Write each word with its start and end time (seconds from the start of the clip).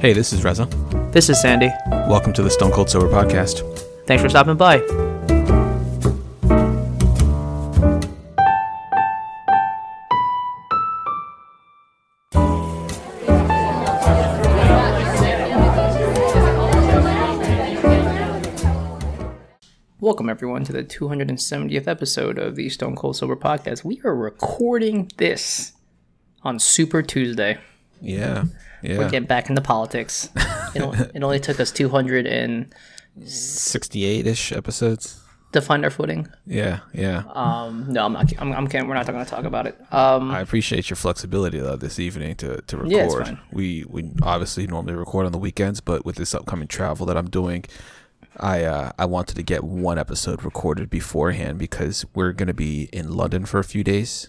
Hey, 0.00 0.14
this 0.14 0.32
is 0.32 0.42
Reza. 0.42 0.64
This 1.12 1.28
is 1.28 1.38
Sandy. 1.42 1.68
Welcome 1.90 2.32
to 2.32 2.42
the 2.42 2.48
Stone 2.48 2.70
Cold 2.70 2.88
Sober 2.88 3.06
Podcast. 3.06 3.60
Thanks 4.06 4.22
for 4.22 4.30
stopping 4.30 4.56
by. 4.56 4.78
Welcome, 20.00 20.30
everyone, 20.30 20.64
to 20.64 20.72
the 20.72 20.82
270th 20.82 21.86
episode 21.86 22.38
of 22.38 22.56
the 22.56 22.70
Stone 22.70 22.96
Cold 22.96 23.16
Sober 23.16 23.36
Podcast. 23.36 23.84
We 23.84 24.00
are 24.06 24.16
recording 24.16 25.10
this 25.18 25.72
on 26.42 26.58
Super 26.58 27.02
Tuesday. 27.02 27.58
Yeah, 28.00 28.44
yeah. 28.82 28.98
We're 28.98 29.08
getting 29.10 29.28
back 29.28 29.48
into 29.48 29.62
politics. 29.62 30.28
It 30.72 30.82
only, 30.82 30.98
it 31.14 31.22
only 31.24 31.40
took 31.40 31.58
us 31.58 31.72
268 31.72 34.26
ish 34.26 34.52
episodes. 34.52 35.20
to 35.52 35.60
find 35.60 35.84
our 35.84 35.90
footing. 35.90 36.28
Yeah, 36.46 36.80
yeah. 36.94 37.24
Um, 37.34 37.86
no, 37.92 38.04
I'm 38.04 38.12
not. 38.12 38.32
I'm, 38.38 38.52
I'm 38.52 38.66
kidding. 38.68 38.86
We're 38.86 38.94
not 38.94 39.06
going 39.06 39.24
to 39.24 39.28
talk 39.28 39.44
about 39.44 39.66
it. 39.66 39.76
Um, 39.92 40.30
I 40.30 40.40
appreciate 40.40 40.88
your 40.88 40.96
flexibility 40.96 41.58
though 41.58 41.74
this 41.76 41.98
evening 41.98 42.36
to, 42.36 42.60
to 42.62 42.76
record. 42.76 42.92
Yeah, 42.92 43.04
it's 43.04 43.14
fine. 43.14 43.40
We 43.52 43.84
we 43.88 44.12
obviously 44.22 44.66
normally 44.68 44.94
record 44.94 45.26
on 45.26 45.32
the 45.32 45.38
weekends, 45.38 45.80
but 45.80 46.04
with 46.04 46.16
this 46.16 46.34
upcoming 46.34 46.68
travel 46.68 47.04
that 47.06 47.16
I'm 47.16 47.28
doing, 47.28 47.64
I 48.38 48.62
uh, 48.62 48.92
I 48.96 49.06
wanted 49.06 49.34
to 49.36 49.42
get 49.42 49.64
one 49.64 49.98
episode 49.98 50.44
recorded 50.44 50.88
beforehand 50.88 51.58
because 51.58 52.06
we're 52.14 52.32
gonna 52.32 52.54
be 52.54 52.88
in 52.92 53.10
London 53.10 53.44
for 53.44 53.58
a 53.58 53.64
few 53.64 53.82
days, 53.82 54.28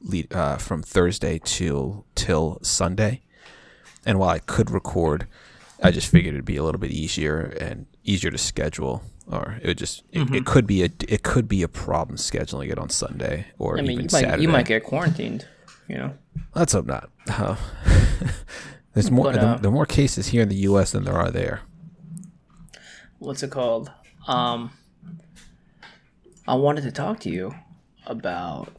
lead, 0.00 0.34
uh, 0.34 0.56
from 0.56 0.82
Thursday 0.82 1.40
till 1.44 2.06
till 2.16 2.58
Sunday. 2.62 3.22
And 4.06 4.18
while 4.18 4.30
I 4.30 4.38
could 4.38 4.70
record, 4.70 5.26
I 5.82 5.90
just 5.90 6.08
figured 6.08 6.34
it'd 6.34 6.44
be 6.46 6.56
a 6.56 6.62
little 6.64 6.78
bit 6.80 6.92
easier 6.92 7.40
and 7.60 7.86
easier 8.04 8.30
to 8.30 8.38
schedule. 8.38 9.02
Or 9.26 9.58
it 9.60 9.66
would 9.66 9.78
just 9.78 10.04
it, 10.12 10.20
Mm-hmm. 10.20 10.34
it 10.36 10.46
could 10.46 10.66
be 10.66 10.82
a 10.84 10.90
it 11.08 11.22
could 11.24 11.48
be 11.48 11.62
a 11.64 11.68
problem 11.68 12.16
scheduling 12.16 12.70
it 12.70 12.78
on 12.78 12.88
Sunday 12.88 13.46
or 13.58 13.76
I 13.76 13.82
mean, 13.82 13.90
even 13.90 13.96
you 13.96 14.02
might 14.04 14.10
Saturday. 14.20 14.42
you 14.42 14.48
might 14.48 14.66
get 14.66 14.84
quarantined. 14.84 15.46
You 15.88 15.96
know. 15.98 16.14
Let's 16.54 16.72
hope 16.72 16.86
not. 16.86 17.10
Uh, 17.28 17.56
there's 18.94 19.10
more. 19.10 19.24
But, 19.32 19.38
uh, 19.38 19.56
there 19.56 19.68
are 19.70 19.74
more 19.74 19.86
cases 19.86 20.28
here 20.28 20.42
in 20.42 20.48
the 20.48 20.56
U.S. 20.70 20.92
than 20.92 21.04
there 21.04 21.14
are 21.14 21.30
there. 21.30 21.60
What's 23.18 23.42
it 23.42 23.50
called? 23.50 23.90
Um, 24.28 24.70
I 26.46 26.54
wanted 26.54 26.82
to 26.82 26.92
talk 26.92 27.20
to 27.20 27.30
you 27.30 27.54
about 28.06 28.72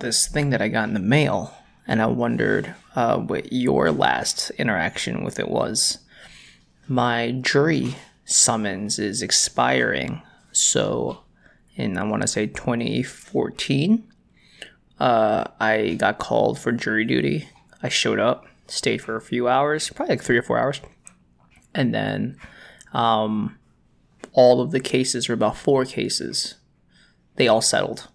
this 0.00 0.26
thing 0.26 0.50
that 0.50 0.60
I 0.60 0.68
got 0.68 0.88
in 0.88 0.94
the 0.94 1.00
mail, 1.00 1.54
and 1.86 2.02
I 2.02 2.06
wondered 2.06 2.74
uh, 2.94 3.18
what 3.18 3.52
your 3.52 3.90
last 3.92 4.50
interaction 4.58 5.24
with 5.24 5.38
it 5.38 5.48
was. 5.48 5.98
My 6.88 7.32
jury 7.40 7.96
summons 8.24 8.98
is 8.98 9.22
expiring, 9.22 10.22
so 10.52 11.20
in 11.76 11.98
I 11.98 12.04
want 12.04 12.22
to 12.22 12.28
say 12.28 12.46
2014, 12.46 14.04
uh, 14.98 15.44
I 15.60 15.94
got 15.94 16.18
called 16.18 16.58
for 16.58 16.72
jury 16.72 17.04
duty. 17.04 17.48
I 17.82 17.88
showed 17.88 18.18
up, 18.18 18.46
stayed 18.66 18.98
for 18.98 19.16
a 19.16 19.20
few 19.20 19.48
hours, 19.48 19.90
probably 19.90 20.14
like 20.14 20.22
three 20.22 20.38
or 20.38 20.42
four 20.42 20.58
hours, 20.58 20.80
and 21.74 21.94
then 21.94 22.36
um, 22.92 23.58
all 24.32 24.60
of 24.60 24.70
the 24.70 24.80
cases, 24.80 25.28
or 25.28 25.34
about 25.34 25.56
four 25.56 25.84
cases, 25.84 26.54
they 27.36 27.46
all 27.46 27.60
settled. 27.60 28.08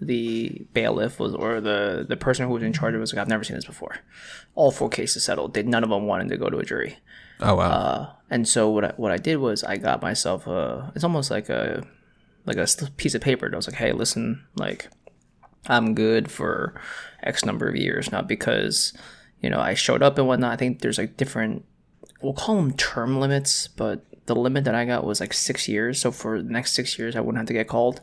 The 0.00 0.66
bailiff 0.72 1.18
was, 1.18 1.34
or 1.34 1.60
the 1.60 2.04
the 2.08 2.16
person 2.16 2.46
who 2.46 2.52
was 2.52 2.62
in 2.62 2.72
charge 2.72 2.94
of 2.94 2.98
it 2.98 3.00
was 3.00 3.12
like, 3.12 3.20
I've 3.20 3.28
never 3.28 3.44
seen 3.44 3.56
this 3.56 3.64
before. 3.64 3.96
All 4.54 4.70
four 4.70 4.88
cases 4.88 5.24
settled. 5.24 5.54
They, 5.54 5.62
none 5.62 5.84
of 5.84 5.90
them 5.90 6.06
wanted 6.06 6.28
to 6.28 6.36
go 6.36 6.50
to 6.50 6.58
a 6.58 6.64
jury. 6.64 6.98
Oh 7.40 7.54
wow. 7.54 7.70
Uh, 7.70 8.12
and 8.30 8.46
so 8.48 8.68
what 8.70 8.84
I, 8.84 8.92
what 8.96 9.12
I 9.12 9.16
did 9.16 9.36
was 9.36 9.64
I 9.64 9.76
got 9.76 10.02
myself 10.02 10.46
a. 10.46 10.92
It's 10.94 11.04
almost 11.04 11.30
like 11.30 11.48
a 11.48 11.86
like 12.44 12.56
a 12.56 12.66
piece 12.96 13.14
of 13.14 13.22
paper. 13.22 13.48
I 13.52 13.56
was 13.56 13.68
like, 13.68 13.76
hey, 13.76 13.92
listen, 13.92 14.44
like 14.56 14.88
I'm 15.66 15.94
good 15.94 16.30
for 16.30 16.80
X 17.22 17.44
number 17.44 17.68
of 17.68 17.76
years, 17.76 18.12
not 18.12 18.28
because 18.28 18.92
you 19.40 19.50
know 19.50 19.60
I 19.60 19.74
showed 19.74 20.02
up 20.02 20.18
and 20.18 20.26
whatnot. 20.26 20.52
I 20.52 20.56
think 20.56 20.80
there's 20.80 20.98
like 20.98 21.16
different. 21.16 21.64
We'll 22.20 22.34
call 22.34 22.56
them 22.56 22.72
term 22.72 23.20
limits, 23.20 23.68
but 23.68 24.04
the 24.26 24.34
limit 24.34 24.64
that 24.64 24.74
I 24.74 24.84
got 24.84 25.04
was 25.04 25.20
like 25.20 25.32
six 25.32 25.68
years. 25.68 26.00
So 26.00 26.10
for 26.10 26.42
the 26.42 26.50
next 26.50 26.72
six 26.72 26.98
years, 26.98 27.16
I 27.16 27.20
wouldn't 27.20 27.38
have 27.38 27.46
to 27.48 27.52
get 27.52 27.68
called. 27.68 28.00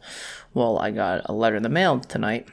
Well, 0.53 0.77
I 0.79 0.91
got 0.91 1.21
a 1.25 1.33
letter 1.33 1.55
in 1.55 1.63
the 1.63 1.69
mail 1.69 1.99
tonight 1.99 2.47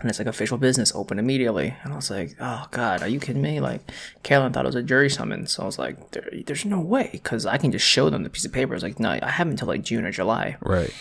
and 0.00 0.08
it's 0.08 0.18
like 0.18 0.28
official 0.28 0.58
business 0.58 0.94
open 0.94 1.18
immediately 1.18 1.74
and 1.82 1.92
i 1.92 1.96
was 1.96 2.10
like 2.10 2.36
oh 2.40 2.66
god 2.70 3.02
are 3.02 3.08
you 3.08 3.18
kidding 3.18 3.42
me 3.42 3.60
like 3.60 3.80
Carolyn 4.22 4.52
thought 4.52 4.64
it 4.64 4.68
was 4.68 4.74
a 4.74 4.82
jury 4.82 5.10
summons 5.10 5.52
so 5.52 5.62
i 5.62 5.66
was 5.66 5.78
like 5.78 6.12
there, 6.12 6.28
there's 6.46 6.64
no 6.64 6.80
way 6.80 7.10
because 7.12 7.46
i 7.46 7.58
can 7.58 7.72
just 7.72 7.86
show 7.86 8.08
them 8.10 8.22
the 8.22 8.30
piece 8.30 8.44
of 8.44 8.52
paper 8.52 8.74
it's 8.74 8.82
like 8.82 9.00
no 9.00 9.18
i 9.22 9.28
have 9.28 9.48
until 9.48 9.68
like 9.68 9.82
june 9.82 10.04
or 10.04 10.12
july 10.12 10.56
right. 10.60 10.94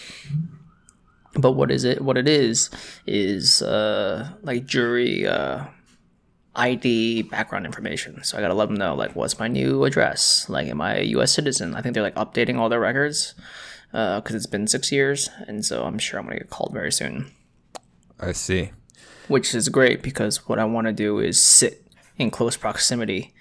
but 1.35 1.53
what 1.53 1.69
is 1.69 1.83
it 1.83 2.01
what 2.01 2.17
it 2.17 2.27
is 2.27 2.69
is 3.05 3.61
uh 3.61 4.29
like 4.41 4.65
jury 4.65 5.27
uh 5.27 5.65
id 6.57 7.23
background 7.23 7.65
information 7.65 8.23
so 8.23 8.37
i 8.37 8.41
gotta 8.41 8.53
let 8.53 8.67
them 8.67 8.75
know 8.75 8.95
like 8.95 9.15
what's 9.15 9.39
my 9.39 9.47
new 9.47 9.83
address 9.83 10.47
like 10.49 10.67
am 10.67 10.81
i 10.81 10.97
a 10.97 11.05
us 11.05 11.33
citizen 11.33 11.75
i 11.75 11.81
think 11.81 11.93
they're 11.93 12.03
like 12.03 12.15
updating 12.15 12.57
all 12.57 12.69
their 12.69 12.79
records 12.79 13.35
uh, 13.93 14.19
because 14.19 14.35
it's 14.35 14.45
been 14.45 14.67
six 14.67 14.91
years 14.91 15.29
and 15.47 15.63
so 15.65 15.83
i'm 15.83 15.97
sure 15.97 16.19
i'm 16.19 16.25
gonna 16.25 16.37
get 16.37 16.49
called 16.49 16.73
very 16.73 16.91
soon 16.91 17.31
I 18.19 18.31
see. 18.31 18.71
which 19.27 19.53
is 19.53 19.69
great 19.69 20.01
because 20.01 20.47
what 20.47 20.57
I 20.57 20.65
want 20.65 20.87
to 20.87 20.93
do 20.93 21.19
is 21.19 21.39
sit 21.39 21.85
in 22.17 22.31
close 22.31 22.57
proximity 22.57 23.33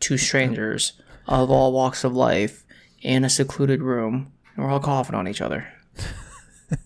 to 0.00 0.16
strangers 0.16 0.92
of 1.26 1.50
all 1.50 1.72
walks 1.72 2.04
of 2.04 2.14
life 2.14 2.64
in 3.02 3.24
a 3.24 3.28
secluded 3.30 3.82
room, 3.82 4.32
and 4.54 4.64
we're 4.64 4.70
all 4.70 4.78
coughing 4.78 5.16
on 5.16 5.26
each 5.26 5.40
other. 5.40 5.66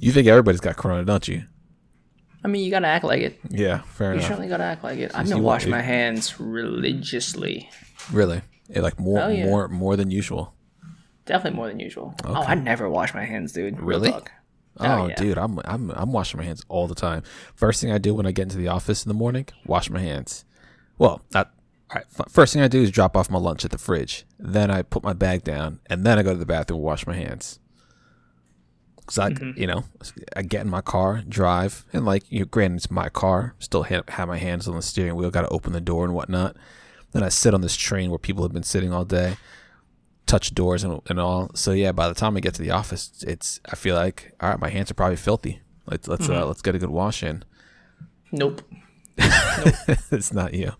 You 0.00 0.12
think 0.12 0.28
everybody's 0.28 0.60
got 0.60 0.76
corona, 0.76 1.04
don't 1.04 1.26
you? 1.26 1.44
I 2.44 2.48
mean, 2.48 2.64
you 2.64 2.70
gotta 2.70 2.86
act 2.86 3.04
like 3.04 3.20
it. 3.22 3.38
Yeah, 3.50 3.82
fair 3.82 4.12
enough. 4.12 4.14
You 4.14 4.18
enough. 4.20 4.28
certainly 4.28 4.48
gotta 4.48 4.64
act 4.64 4.84
like 4.84 4.98
it. 4.98 5.12
You 5.16 5.22
been 5.24 5.30
want- 5.34 5.42
washing 5.44 5.70
my 5.70 5.82
hands 5.82 6.38
religiously, 6.40 7.68
Really? 8.12 8.42
Yeah, 8.68 8.80
like 8.82 8.98
more, 8.98 9.20
Oh, 9.20 9.28
yeah. 9.28 9.46
more, 9.46 9.68
more 9.68 9.96
than 9.96 10.10
usual. 10.10 10.54
definitely 11.26 11.56
more 11.56 11.68
than 11.68 11.78
usual. 11.80 12.14
Oh, 12.24 12.34
I 12.34 12.54
never 12.54 12.88
wash 12.88 13.12
my 13.14 13.24
hands, 13.24 13.52
dude. 13.52 13.78
Real 13.78 13.86
Really? 14.00 14.10
talk. 14.12 14.30
Oh, 14.80 15.08
yeah. 15.08 15.14
dude, 15.16 15.36
I'm, 15.38 15.58
I'm, 15.64 15.90
I'm 15.90 16.12
washing 16.12 16.38
my 16.38 16.44
hands 16.44 16.62
all 16.68 16.86
the 16.86 16.94
time. 16.94 17.22
First 17.54 17.80
thing 17.80 17.90
I 17.92 17.98
do 17.98 18.14
when 18.14 18.24
I 18.26 18.30
get 18.32 18.42
into 18.44 18.56
the 18.58 18.68
office 18.68 19.04
in 19.04 19.08
the 19.08 19.14
morning, 19.14 19.46
wash 19.66 19.90
my 19.90 20.00
hands. 20.00 20.44
Well, 20.98 21.20
not. 21.34 21.50
All 21.90 21.96
right, 21.96 22.04
f- 22.18 22.30
first 22.30 22.52
thing 22.52 22.62
I 22.62 22.68
do 22.68 22.82
is 22.82 22.90
drop 22.90 23.16
off 23.16 23.28
my 23.30 23.38
lunch 23.38 23.64
at 23.64 23.70
the 23.72 23.78
fridge. 23.78 24.24
Then 24.38 24.70
I 24.70 24.82
put 24.82 25.02
my 25.02 25.14
bag 25.14 25.42
down, 25.42 25.80
and 25.86 26.04
then 26.04 26.18
I 26.18 26.22
go 26.22 26.32
to 26.32 26.38
the 26.38 26.46
bathroom 26.46 26.78
and 26.78 26.84
wash 26.84 27.06
my 27.06 27.14
hands. 27.14 27.58
Cause 29.08 29.18
I, 29.18 29.30
Mm-hmm. 29.30 29.58
you 29.58 29.66
know, 29.66 29.84
I 30.36 30.42
get 30.42 30.60
in 30.60 30.68
my 30.70 30.82
car, 30.82 31.22
drive, 31.26 31.84
and 31.94 32.04
like, 32.04 32.30
you 32.30 32.40
know, 32.40 32.44
granted 32.44 32.76
it's 32.76 32.90
my 32.90 33.08
car, 33.08 33.54
still 33.58 33.84
ha- 33.84 34.02
have 34.08 34.28
my 34.28 34.36
hands 34.36 34.68
on 34.68 34.76
the 34.76 34.82
steering 34.82 35.16
wheel, 35.16 35.30
got 35.30 35.42
to 35.42 35.48
open 35.48 35.72
the 35.72 35.80
door 35.80 36.04
and 36.04 36.12
whatnot. 36.14 36.56
Then 37.12 37.22
I 37.22 37.30
sit 37.30 37.54
on 37.54 37.62
this 37.62 37.74
train 37.74 38.10
where 38.10 38.18
people 38.18 38.42
have 38.44 38.52
been 38.52 38.62
sitting 38.62 38.92
all 38.92 39.06
day, 39.06 39.38
touch 40.26 40.54
doors 40.54 40.84
and, 40.84 41.00
and 41.08 41.18
all. 41.18 41.50
So 41.54 41.72
yeah, 41.72 41.92
by 41.92 42.06
the 42.06 42.14
time 42.14 42.36
I 42.36 42.40
get 42.40 42.52
to 42.56 42.62
the 42.62 42.70
office, 42.70 43.24
it's 43.26 43.60
I 43.72 43.76
feel 43.76 43.96
like 43.96 44.34
all 44.40 44.50
right, 44.50 44.60
my 44.60 44.68
hands 44.68 44.90
are 44.90 44.94
probably 44.94 45.16
filthy. 45.16 45.60
Let's 45.86 46.06
let's 46.06 46.28
uh, 46.28 46.44
let's 46.46 46.60
get 46.60 46.74
a 46.74 46.78
good 46.78 46.90
wash 46.90 47.22
in. 47.22 47.44
Nope. 48.30 48.60
it's 49.16 50.34
not 50.34 50.52
you. 50.52 50.72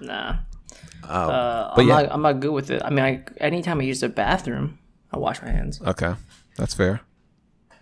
Nah. 0.00 0.36
Um, 1.02 1.30
uh, 1.30 1.74
but 1.74 1.80
I'm, 1.82 1.88
yeah. 1.88 1.94
not, 2.02 2.12
I'm 2.12 2.22
not 2.22 2.40
good 2.40 2.52
with 2.52 2.70
it. 2.70 2.82
I 2.84 2.90
mean, 2.90 3.04
I, 3.04 3.24
anytime 3.38 3.80
I 3.80 3.84
use 3.84 4.00
the 4.00 4.10
bathroom, 4.10 4.78
I 5.12 5.16
wash 5.18 5.40
my 5.42 5.48
hands, 5.50 5.80
Okay, 5.80 6.12
that's 6.56 6.74
fair. 6.74 7.00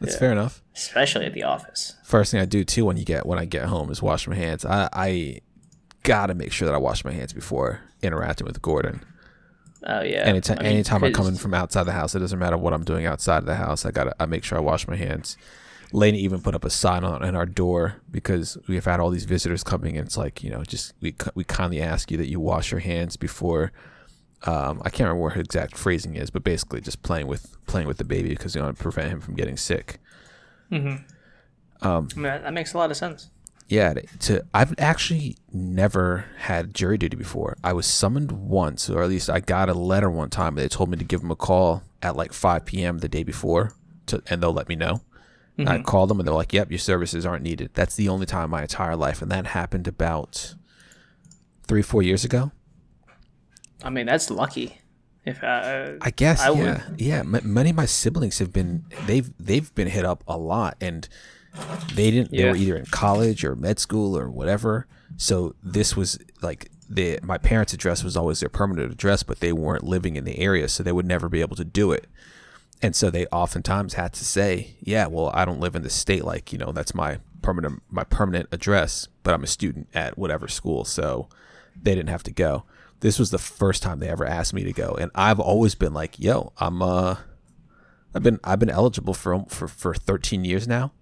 That's 0.00 0.16
fair 0.16 0.32
enough. 0.32 0.62
especially 0.75 1.26
at 1.26 1.34
the 1.34 1.42
office. 1.42 1.97
First 2.04 2.31
thing 2.31 2.40
I 2.40 2.44
do 2.44 2.64
too 2.64 2.84
when 2.84 2.96
you 2.96 3.05
get 3.05 3.26
when 3.26 3.38
I 3.38 3.44
get 3.44 3.64
home 3.67 3.90
is 3.90 4.00
wash 4.02 4.26
my 4.28 4.34
hands. 4.37 4.64
I 4.64 4.88
I 4.93 5.40
gotta 6.05 6.34
make 6.34 6.52
sure 6.52 6.67
that 6.67 6.75
I 6.75 6.78
wash 6.78 7.05
my 7.05 7.12
hands 7.12 7.32
before 7.32 7.81
interacting 8.02 8.46
with 8.46 8.62
Gordon. 8.62 9.05
Oh 9.84 10.02
yeah. 10.02 10.19
Anytime 10.25 10.58
I 10.61 10.62
mean, 10.64 10.72
anytime 10.72 11.05
I 11.05 11.11
come 11.11 11.25
'cause- 11.26 11.28
in 11.34 11.37
from 11.37 11.55
outside 11.55 11.84
the 11.84 11.93
house, 11.93 12.14
it 12.14 12.20
doesn't 12.20 12.38
matter 12.38 12.56
what 12.56 12.72
I'm 12.72 12.84
doing 12.84 13.06
outside 13.06 13.38
of 13.38 13.46
the 13.46 13.56
house. 13.56 13.84
I 13.84 13.90
gotta 13.90 14.14
I 14.20 14.26
make 14.26 14.44
sure 14.44 14.58
I 14.58 14.61
wash 14.61 14.87
my 14.88 14.96
hands. 14.96 15.37
Lane 15.93 16.14
even 16.14 16.43
put 16.43 16.55
up 16.55 16.64
a 16.67 16.70
sign 16.70 17.02
on 17.02 17.25
in 17.25 17.34
our 17.34 17.46
door 17.46 17.96
because 18.11 18.58
we've 18.69 18.84
had 18.84 19.00
all 19.00 19.08
these 19.11 19.25
visitors 19.25 19.64
coming 19.64 19.96
and 19.96 20.06
it's 20.06 20.17
like 20.19 20.44
you 20.44 20.50
know 20.50 20.62
just 20.62 20.93
we 21.00 21.14
we 21.34 21.44
kindly 21.44 21.81
ask 21.81 22.11
you 22.11 22.17
that 22.19 22.28
you 22.28 22.38
wash 22.40 22.70
your 22.70 22.81
hands 22.81 23.17
before. 23.17 23.72
Um, 24.44 24.81
I 24.85 24.90
can't 24.90 25.08
remember 25.08 25.25
what 25.25 25.32
her 25.32 25.40
exact 25.40 25.76
phrasing 25.76 26.17
is, 26.17 26.31
but 26.31 26.44
basically 26.44 26.81
just 26.81 27.02
playing 27.02 27.26
with 27.26 27.56
playing 27.67 27.88
with 27.88 27.99
the 27.99 28.05
baby 28.05 28.31
because 28.31 28.55
you 28.55 28.62
want 28.62 28.76
to 28.76 28.82
prevent 28.82 29.11
him 29.11 29.20
from 29.20 29.35
getting 29.35 29.56
sick. 29.56 29.99
Mm-hmm. 30.70 31.87
Um, 31.87 32.08
I 32.12 32.14
mean, 32.14 32.23
that, 32.23 32.52
makes 32.52 32.75
a 32.75 32.79
lot 32.79 32.90
of 32.90 32.96
sense. 32.96 33.31
Yeah, 33.69 33.94
to- 34.20 34.44
I've 34.55 34.75
actually 34.79 35.37
never 35.52 36.25
had 36.38 36.75
jury 36.75 36.99
duty 36.99 37.17
before. 37.17 37.56
I 37.62 37.73
was 37.73 37.87
summoned 37.87 38.32
once, 38.32 38.88
or 38.88 39.02
at 39.02 39.08
least 39.08 39.29
I 39.29 39.40
got 39.40 39.69
a 39.69 39.75
letter 39.75 40.11
one 40.11 40.31
time. 40.31 40.55
They 40.55 40.69
told 40.69 40.91
me 40.91 40.96
to 40.96 41.05
give 41.05 41.20
them 41.20 41.31
a 41.31 41.37
call 41.37 41.82
at 42.02 42.17
like 42.17 42.32
5 42.32 42.64
p.m. 42.64 42.99
the 42.99 43.08
day 43.08 43.23
before, 43.23 43.73
to, 44.06 44.23
and 44.29 44.43
they'll 44.43 44.52
let 44.52 44.69
me 44.69 44.76
know. 44.76 45.02
And 45.56 45.69
I 45.69 45.75
mm-hmm. 45.75 45.84
called 45.84 46.08
them, 46.08 46.20
and 46.20 46.26
they're 46.26 46.34
like, 46.34 46.52
"Yep, 46.52 46.70
your 46.70 46.79
services 46.79 47.26
aren't 47.26 47.43
needed." 47.43 47.70
That's 47.75 47.96
the 47.96 48.08
only 48.08 48.26
time 48.26 48.44
in 48.44 48.50
my 48.50 48.62
entire 48.62 48.94
life, 48.94 49.20
and 49.20 49.31
that 49.32 49.49
happened 49.49 49.88
about 49.88 50.55
three 51.67 51.82
four 51.82 52.00
years 52.00 52.25
ago. 52.25 52.52
I 53.82 53.90
mean, 53.90 54.06
that's 54.06 54.30
lucky. 54.30 54.80
If 55.25 55.42
uh, 55.44 55.94
I 56.00 56.10
guess 56.10 56.40
I 56.40 56.50
would- 56.50 56.58
yeah 56.60 56.82
yeah. 56.96 57.19
M- 57.20 57.40
many 57.44 57.70
of 57.70 57.76
my 57.76 57.86
siblings 57.86 58.38
have 58.38 58.52
been 58.52 58.84
they've 59.06 59.30
they've 59.38 59.75
been 59.75 59.88
hit 59.88 60.04
up 60.04 60.25
a 60.26 60.38
lot, 60.38 60.76
and 60.80 61.08
they 61.94 62.10
didn't. 62.10 62.30
They 62.30 62.38
were 62.50 62.56
either 62.56 62.76
in 62.76 62.86
college 62.86 63.44
or 63.44 63.54
med 63.54 63.78
school 63.78 64.16
or 64.16 64.30
whatever. 64.30 64.86
So 65.16 65.54
this 65.62 65.96
was 65.96 66.19
like 66.40 66.70
the 66.88 67.19
my 67.22 67.36
parents' 67.36 67.72
address 67.75 68.02
was 68.02 68.16
always 68.16 68.40
their 68.40 68.48
permanent 68.48 68.90
address, 68.92 69.22
but 69.22 69.40
they 69.40 69.52
weren't 69.52 69.84
living 69.84 70.16
in 70.16 70.24
the 70.24 70.38
area, 70.38 70.69
so 70.69 70.82
they 70.82 70.92
would 70.92 71.06
never 71.06 71.28
be 71.28 71.40
able 71.42 71.56
to 71.56 71.64
do 71.64 71.92
it. 71.92 72.06
And 72.81 72.94
so 72.96 73.10
they 73.10 73.26
oftentimes 73.26 73.94
had 73.94 74.12
to 74.14 74.24
say, 74.24 74.76
"Yeah, 74.81 75.08
well, 75.08 75.31
I 75.34 75.44
don't 75.44 75.60
live 75.60 75.74
in 75.74 75.82
the 75.82 75.90
state. 75.90 76.24
Like, 76.24 76.52
you 76.52 76.58
know, 76.58 76.72
that's 76.72 76.94
my 76.94 77.19
permanent 77.42 77.82
my 77.90 78.04
permanent 78.04 78.48
address, 78.52 79.08
but 79.24 79.34
I'm 79.34 79.42
a 79.44 79.48
student 79.48 79.88
at 79.94 80.16
whatever 80.16 80.48
school." 80.48 80.84
So 80.86 81.28
they 81.82 81.94
didn't 81.94 82.08
have 82.10 82.22
to 82.22 82.32
go. 82.32 82.64
This 83.00 83.18
was 83.18 83.30
the 83.30 83.38
first 83.38 83.82
time 83.82 84.00
they 84.00 84.08
ever 84.08 84.26
asked 84.26 84.52
me 84.52 84.64
to 84.64 84.72
go, 84.72 84.96
and 84.98 85.10
I've 85.14 85.38
always 85.40 85.74
been 85.74 85.94
like, 85.94 86.18
"Yo, 86.18 86.52
I'm 86.58 86.82
uh, 86.82 87.16
I've 88.14 88.22
been 88.22 88.40
I've 88.42 88.58
been 88.58 88.70
eligible 88.70 89.14
for 89.14 89.44
for 89.48 89.68
for 89.68 89.94
13 89.94 90.44
years 90.44 90.66
now, 90.66 90.92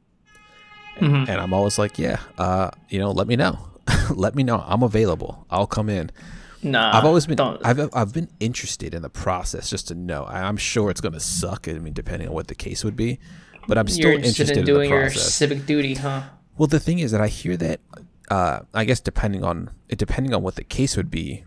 and, 0.98 1.28
and 1.28 1.40
I'm 1.40 1.54
always 1.54 1.78
like, 1.78 1.98
yeah, 1.98 2.20
uh, 2.36 2.70
you 2.88 2.98
know, 2.98 3.10
let 3.10 3.26
me 3.26 3.36
know, 3.36 3.58
let 4.10 4.34
me 4.34 4.42
know, 4.42 4.62
I'm 4.66 4.82
available, 4.82 5.46
I'll 5.50 5.66
come 5.66 5.88
in." 5.88 6.10
nah, 6.62 6.96
I've 6.96 7.04
always 7.04 7.26
been 7.26 7.36
Don't, 7.36 7.64
I've 7.64 7.94
I've 7.94 8.12
been 8.12 8.28
interested 8.40 8.94
in 8.94 9.02
the 9.02 9.08
process 9.10 9.70
just 9.70 9.88
to 9.88 9.94
know. 9.94 10.24
I'm 10.26 10.56
sure 10.56 10.90
it's 10.90 11.00
gonna 11.00 11.20
suck. 11.20 11.68
I 11.68 11.74
mean, 11.74 11.92
depending 11.92 12.28
on 12.28 12.34
what 12.34 12.48
the 12.48 12.54
case 12.54 12.84
would 12.84 12.96
be, 12.96 13.18
but 13.68 13.78
I'm 13.78 13.88
still 13.88 14.10
you're 14.10 14.18
interested 14.18 14.50
interested 14.50 14.56
in 14.56 14.58
in, 14.60 14.64
the 14.66 14.72
doing 14.72 14.90
your 14.90 15.10
civic 15.10 15.66
duty, 15.66 15.94
huh? 15.94 16.22
Well, 16.58 16.66
the 16.66 16.80
thing 16.80 16.98
is 16.98 17.10
that 17.12 17.20
I 17.20 17.28
hear 17.28 17.56
that, 17.58 17.80
uh, 18.30 18.60
I 18.72 18.84
guess 18.84 19.00
depending 19.00 19.44
on 19.44 19.70
depending 19.88 20.34
on 20.34 20.42
what 20.42 20.56
the 20.56 20.64
case 20.64 20.96
would 20.96 21.10
be, 21.10 21.44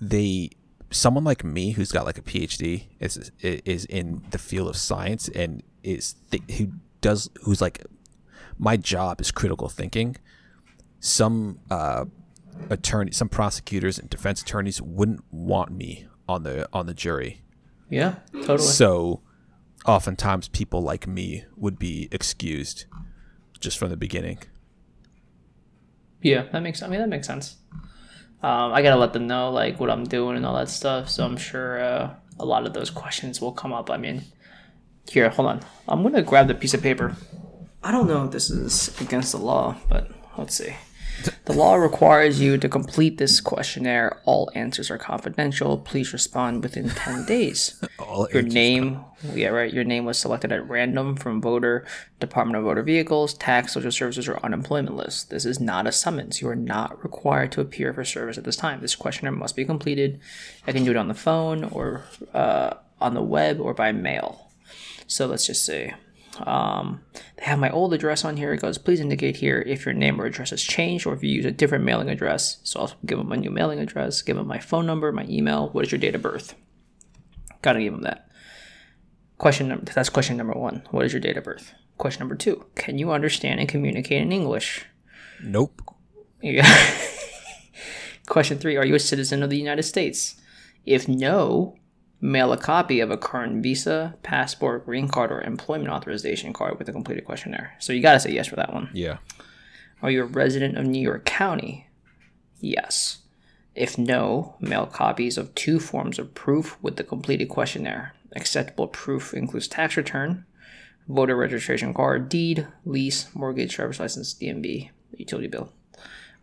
they 0.00 0.50
someone 0.90 1.24
like 1.24 1.44
me 1.44 1.72
who's 1.72 1.92
got 1.92 2.04
like 2.04 2.18
a 2.18 2.22
PhD 2.22 2.86
is 2.98 3.30
is 3.40 3.84
in 3.86 4.22
the 4.30 4.38
field 4.38 4.68
of 4.68 4.76
science 4.76 5.28
and 5.28 5.62
is 5.82 6.14
th- 6.30 6.42
who 6.58 6.72
does 7.00 7.30
who's 7.42 7.60
like 7.60 7.84
my 8.60 8.76
job 8.76 9.20
is 9.20 9.30
critical 9.30 9.68
thinking. 9.68 10.16
Some 11.00 11.60
uh, 11.70 12.04
attorney, 12.68 13.10
some 13.12 13.30
prosecutors 13.30 13.98
and 13.98 14.10
defense 14.10 14.42
attorneys 14.42 14.82
wouldn't 14.82 15.24
want 15.30 15.70
me 15.70 16.06
on 16.28 16.42
the 16.42 16.68
on 16.72 16.84
the 16.86 16.92
jury. 16.92 17.40
Yeah, 17.88 18.16
totally. 18.32 18.58
So, 18.58 19.22
oftentimes 19.86 20.48
people 20.48 20.82
like 20.82 21.06
me 21.06 21.44
would 21.56 21.78
be 21.78 22.08
excused 22.12 22.84
just 23.58 23.78
from 23.78 23.88
the 23.88 23.96
beginning. 23.96 24.38
Yeah, 26.20 26.42
that 26.52 26.62
makes. 26.62 26.82
I 26.82 26.88
mean, 26.88 27.00
that 27.00 27.08
makes 27.08 27.26
sense. 27.26 27.56
Um, 28.42 28.72
I 28.72 28.82
gotta 28.82 28.96
let 28.96 29.12
them 29.12 29.26
know 29.26 29.50
like 29.50 29.78
what 29.78 29.90
I'm 29.90 30.04
doing 30.04 30.36
and 30.36 30.46
all 30.46 30.56
that 30.56 30.68
stuff. 30.68 31.10
So 31.10 31.24
I'm 31.24 31.36
sure 31.36 31.82
uh, 31.82 32.14
a 32.38 32.44
lot 32.44 32.66
of 32.66 32.72
those 32.72 32.90
questions 32.90 33.40
will 33.40 33.52
come 33.52 33.72
up. 33.72 33.90
I 33.90 33.96
mean, 33.96 34.24
here, 35.10 35.28
hold 35.28 35.48
on. 35.48 35.60
I'm 35.88 36.02
gonna 36.02 36.22
grab 36.22 36.48
the 36.48 36.54
piece 36.54 36.74
of 36.74 36.82
paper. 36.82 37.16
I 37.82 37.92
don't 37.92 38.08
know 38.08 38.24
if 38.24 38.30
this 38.30 38.50
is 38.50 38.98
against 39.00 39.32
the 39.32 39.38
law, 39.38 39.76
but 39.88 40.10
let's 40.36 40.54
see. 40.54 40.74
The 41.44 41.52
law 41.52 41.74
requires 41.74 42.40
you 42.40 42.58
to 42.58 42.68
complete 42.68 43.18
this 43.18 43.40
questionnaire. 43.40 44.20
All 44.24 44.50
answers 44.54 44.90
are 44.90 44.98
confidential. 44.98 45.78
Please 45.78 46.12
respond 46.12 46.62
within 46.62 46.88
10 46.90 47.24
days. 47.26 47.82
All 47.98 48.28
Your 48.32 48.42
name, 48.42 49.04
yeah, 49.34 49.48
right. 49.48 49.72
Your 49.72 49.84
name 49.84 50.04
was 50.04 50.18
selected 50.18 50.52
at 50.52 50.68
random 50.68 51.16
from 51.16 51.40
voter, 51.40 51.84
Department 52.20 52.56
of 52.56 52.64
Motor 52.64 52.82
Vehicles, 52.82 53.34
tax, 53.34 53.72
social 53.72 53.90
services, 53.90 54.28
or 54.28 54.38
unemployment 54.44 54.96
list. 54.96 55.30
This 55.30 55.44
is 55.44 55.58
not 55.60 55.86
a 55.86 55.92
summons. 55.92 56.40
You 56.40 56.48
are 56.48 56.56
not 56.56 57.02
required 57.02 57.52
to 57.52 57.60
appear 57.60 57.92
for 57.92 58.04
service 58.04 58.38
at 58.38 58.44
this 58.44 58.56
time. 58.56 58.80
This 58.80 58.96
questionnaire 58.96 59.32
must 59.32 59.56
be 59.56 59.64
completed. 59.64 60.20
I 60.66 60.72
can 60.72 60.84
do 60.84 60.92
it 60.92 60.96
on 60.96 61.08
the 61.08 61.14
phone 61.14 61.64
or 61.64 62.04
uh, 62.32 62.74
on 63.00 63.14
the 63.14 63.22
web 63.22 63.60
or 63.60 63.74
by 63.74 63.92
mail. 63.92 64.50
So 65.06 65.26
let's 65.26 65.46
just 65.46 65.64
say 65.64 65.94
um, 66.38 67.00
have 67.50 67.58
my 67.58 67.70
old 67.70 67.92
address 67.92 68.24
on 68.24 68.36
here. 68.36 68.52
It 68.52 68.60
goes, 68.60 68.78
please 68.78 69.00
indicate 69.00 69.36
here 69.36 69.62
if 69.66 69.84
your 69.84 69.92
name 69.92 70.20
or 70.20 70.24
address 70.24 70.50
has 70.50 70.62
changed 70.62 71.04
or 71.04 71.14
if 71.14 71.22
you 71.22 71.30
use 71.30 71.44
a 71.44 71.50
different 71.50 71.84
mailing 71.84 72.08
address. 72.08 72.58
So 72.62 72.80
I'll 72.80 72.92
give 73.04 73.18
them 73.18 73.28
my 73.28 73.36
new 73.36 73.50
mailing 73.50 73.80
address, 73.80 74.22
give 74.22 74.36
them 74.36 74.46
my 74.46 74.60
phone 74.60 74.86
number, 74.86 75.10
my 75.10 75.26
email. 75.28 75.68
What 75.70 75.84
is 75.84 75.92
your 75.92 75.98
date 75.98 76.14
of 76.14 76.22
birth? 76.22 76.54
Gotta 77.60 77.80
give 77.80 77.92
them 77.92 78.02
that. 78.02 78.30
Question 79.36 79.68
number 79.68 79.92
that's 79.92 80.08
question 80.08 80.36
number 80.36 80.52
one. 80.52 80.82
What 80.90 81.04
is 81.04 81.12
your 81.12 81.20
date 81.20 81.36
of 81.36 81.44
birth? 81.44 81.74
Question 81.98 82.20
number 82.20 82.36
two. 82.36 82.66
Can 82.76 82.98
you 82.98 83.10
understand 83.10 83.58
and 83.58 83.68
communicate 83.68 84.22
in 84.22 84.32
English? 84.32 84.86
Nope. 85.42 85.82
Yeah. 86.40 86.66
Question 88.26 88.58
three. 88.58 88.76
Are 88.76 88.84
you 88.84 88.94
a 88.94 89.00
citizen 89.00 89.42
of 89.42 89.50
the 89.50 89.58
United 89.58 89.82
States? 89.82 90.40
If 90.86 91.08
no, 91.08 91.76
mail 92.20 92.52
a 92.52 92.56
copy 92.56 93.00
of 93.00 93.10
a 93.10 93.16
current 93.16 93.62
visa, 93.62 94.16
passport, 94.22 94.84
green 94.84 95.08
card, 95.08 95.32
or 95.32 95.40
employment 95.40 95.90
authorization 95.90 96.52
card 96.52 96.78
with 96.78 96.88
a 96.88 96.92
completed 96.92 97.24
questionnaire. 97.24 97.74
So 97.78 97.92
you 97.92 98.02
gotta 98.02 98.20
say 98.20 98.32
yes 98.32 98.48
for 98.48 98.56
that 98.56 98.72
one. 98.72 98.90
Yeah. 98.92 99.18
Are 100.02 100.10
you 100.10 100.22
a 100.22 100.26
resident 100.26 100.78
of 100.78 100.86
New 100.86 101.02
York 101.02 101.24
County? 101.24 101.88
Yes. 102.60 103.18
If 103.74 103.96
no, 103.96 104.56
mail 104.60 104.86
copies 104.86 105.38
of 105.38 105.54
two 105.54 105.78
forms 105.78 106.18
of 106.18 106.34
proof 106.34 106.76
with 106.82 106.96
the 106.96 107.04
completed 107.04 107.48
questionnaire. 107.48 108.14
Acceptable 108.36 108.88
proof 108.88 109.32
includes 109.34 109.68
tax 109.68 109.96
return, 109.96 110.44
voter 111.08 111.36
registration 111.36 111.94
card, 111.94 112.28
deed, 112.28 112.66
lease, 112.84 113.28
mortgage, 113.34 113.76
driver's 113.76 114.00
license, 114.00 114.34
DMV, 114.34 114.90
utility 115.16 115.48
bill. 115.48 115.72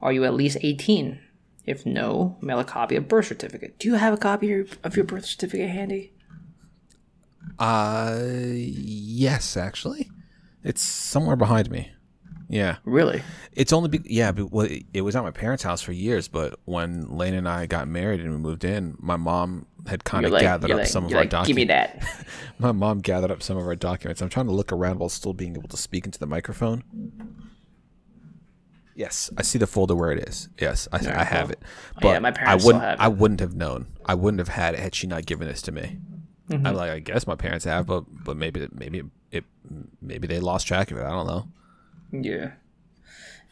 Are 0.01 0.11
you 0.11 0.23
at 0.25 0.33
least 0.33 0.57
18? 0.61 1.19
If 1.67 1.85
no, 1.85 2.37
mail 2.41 2.59
a 2.59 2.63
copy 2.63 2.95
of 2.95 3.07
birth 3.09 3.27
certificate. 3.27 3.77
Do 3.77 3.89
you 3.89 3.95
have 3.95 4.13
a 4.13 4.17
copy 4.17 4.51
of 4.83 4.95
your- 4.95 5.05
birth 5.05 5.25
certificate 5.25 5.69
handy? 5.69 6.13
Uh, 7.59 8.19
yes, 8.53 9.57
actually, 9.57 10.09
it's 10.63 10.81
somewhere 10.81 11.35
behind 11.35 11.69
me. 11.69 11.91
Yeah, 12.49 12.77
Really? 12.85 13.21
it's 13.51 13.73
only 13.73 13.89
be- 13.89 14.01
yeah, 14.05 14.31
but, 14.31 14.53
well, 14.53 14.67
it, 14.93 15.01
was 15.01 15.17
at 15.17 15.23
my 15.23 15.31
parents' 15.31 15.63
house 15.63 15.81
for 15.81 15.91
years. 15.91 16.29
But 16.29 16.57
when 16.63 17.09
Lane 17.17 17.33
and 17.33 17.47
I 17.49 17.65
got 17.65 17.89
married 17.89 18.21
and 18.21 18.31
we 18.31 18.37
moved 18.37 18.63
in, 18.63 18.95
my 18.99 19.17
mom 19.17 19.65
had 19.85 20.05
kind 20.05 20.25
of 20.25 20.31
like, 20.31 20.43
gathered 20.43 20.71
up 20.71 20.77
like, 20.77 20.87
some 20.87 21.05
of 21.05 21.11
our 21.11 21.19
like, 21.21 21.29
documents. 21.29 21.47
give 21.49 21.55
me 21.57 21.65
that. 21.65 22.05
My 22.59 22.71
mom 22.71 22.99
gathered 22.99 23.31
up 23.31 23.43
some 23.43 23.57
of 23.57 23.65
our 23.65 23.75
documents. 23.75 24.21
I'm 24.21 24.29
trying 24.29 24.45
to 24.47 24.51
look 24.53 24.71
around 24.71 24.99
while 24.99 25.09
still 25.09 25.33
being 25.33 25.55
able 25.57 25.67
to 25.69 25.77
speak 25.77 26.05
into 26.05 26.19
the 26.19 26.25
microphone. 26.25 26.83
Yes, 28.97 29.29
I 29.37 29.43
see 29.43 29.59
the 29.59 29.67
folder 29.67 29.95
where 29.95 30.11
it 30.11 30.27
is. 30.27 30.49
Yes, 30.59 30.87
I, 30.91 30.97
I 30.97 31.23
have 31.23 31.51
it. 31.51 31.59
Oh, 31.61 31.99
But 32.01 32.07
yeah, 32.09 32.19
my 32.19 32.31
parents 32.31 32.55
I 32.55 32.57
still 32.57 32.67
wouldn't. 32.67 32.83
have 32.83 32.99
it. 32.99 33.03
I 33.03 33.07
wouldn't 33.07 33.39
have 33.41 33.55
known. 33.55 33.85
I 34.03 34.15
wouldn't 34.15 34.39
have 34.39 34.47
had 34.47 34.73
it 34.73 34.79
had 34.79 34.95
she 34.95 35.05
not 35.05 35.27
given 35.27 35.47
this 35.47 35.61
to 35.63 35.71
me. 35.71 35.99
Mm-hmm. 36.49 36.65
I'm 36.65 36.73
like, 36.75 36.89
I 36.89 36.99
guess 36.99 37.27
my 37.27 37.35
parents 37.35 37.65
have, 37.65 37.85
but 37.85 38.05
but 38.23 38.35
maybe 38.37 38.67
maybe 38.73 39.03
it 39.31 39.43
maybe 40.01 40.25
they 40.27 40.39
lost 40.39 40.65
track 40.65 40.89
of 40.89 40.97
it. 40.97 41.03
I 41.03 41.11
don't 41.11 41.27
know. 41.27 41.47
Yeah. 42.11 42.51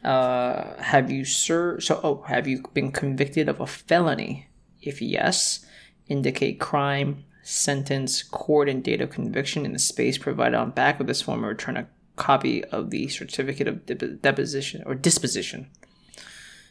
Uh, 0.03 0.81
have 0.81 1.11
you 1.11 1.25
sir? 1.25 1.79
So, 1.79 1.99
oh, 2.03 2.23
have 2.27 2.47
you 2.47 2.63
been 2.73 2.91
convicted 2.91 3.47
of 3.47 3.59
a 3.59 3.67
felony? 3.67 4.47
If 4.81 4.99
yes, 5.01 5.63
indicate 6.07 6.59
crime, 6.59 7.23
sentence, 7.43 8.23
court, 8.23 8.67
and 8.67 8.83
date 8.83 9.01
of 9.01 9.11
conviction 9.11 9.65
in 9.65 9.73
the 9.73 9.79
space 9.79 10.17
provided 10.17 10.55
on 10.57 10.71
back 10.71 10.99
of 10.99 11.05
this 11.07 11.21
form, 11.21 11.45
or 11.45 11.49
return 11.49 11.77
a 11.77 11.87
copy 12.15 12.63
of 12.65 12.89
the 12.89 13.07
certificate 13.07 13.67
of 13.67 13.85
dep- 13.85 14.21
deposition 14.21 14.83
or 14.85 14.95
disposition. 14.95 15.69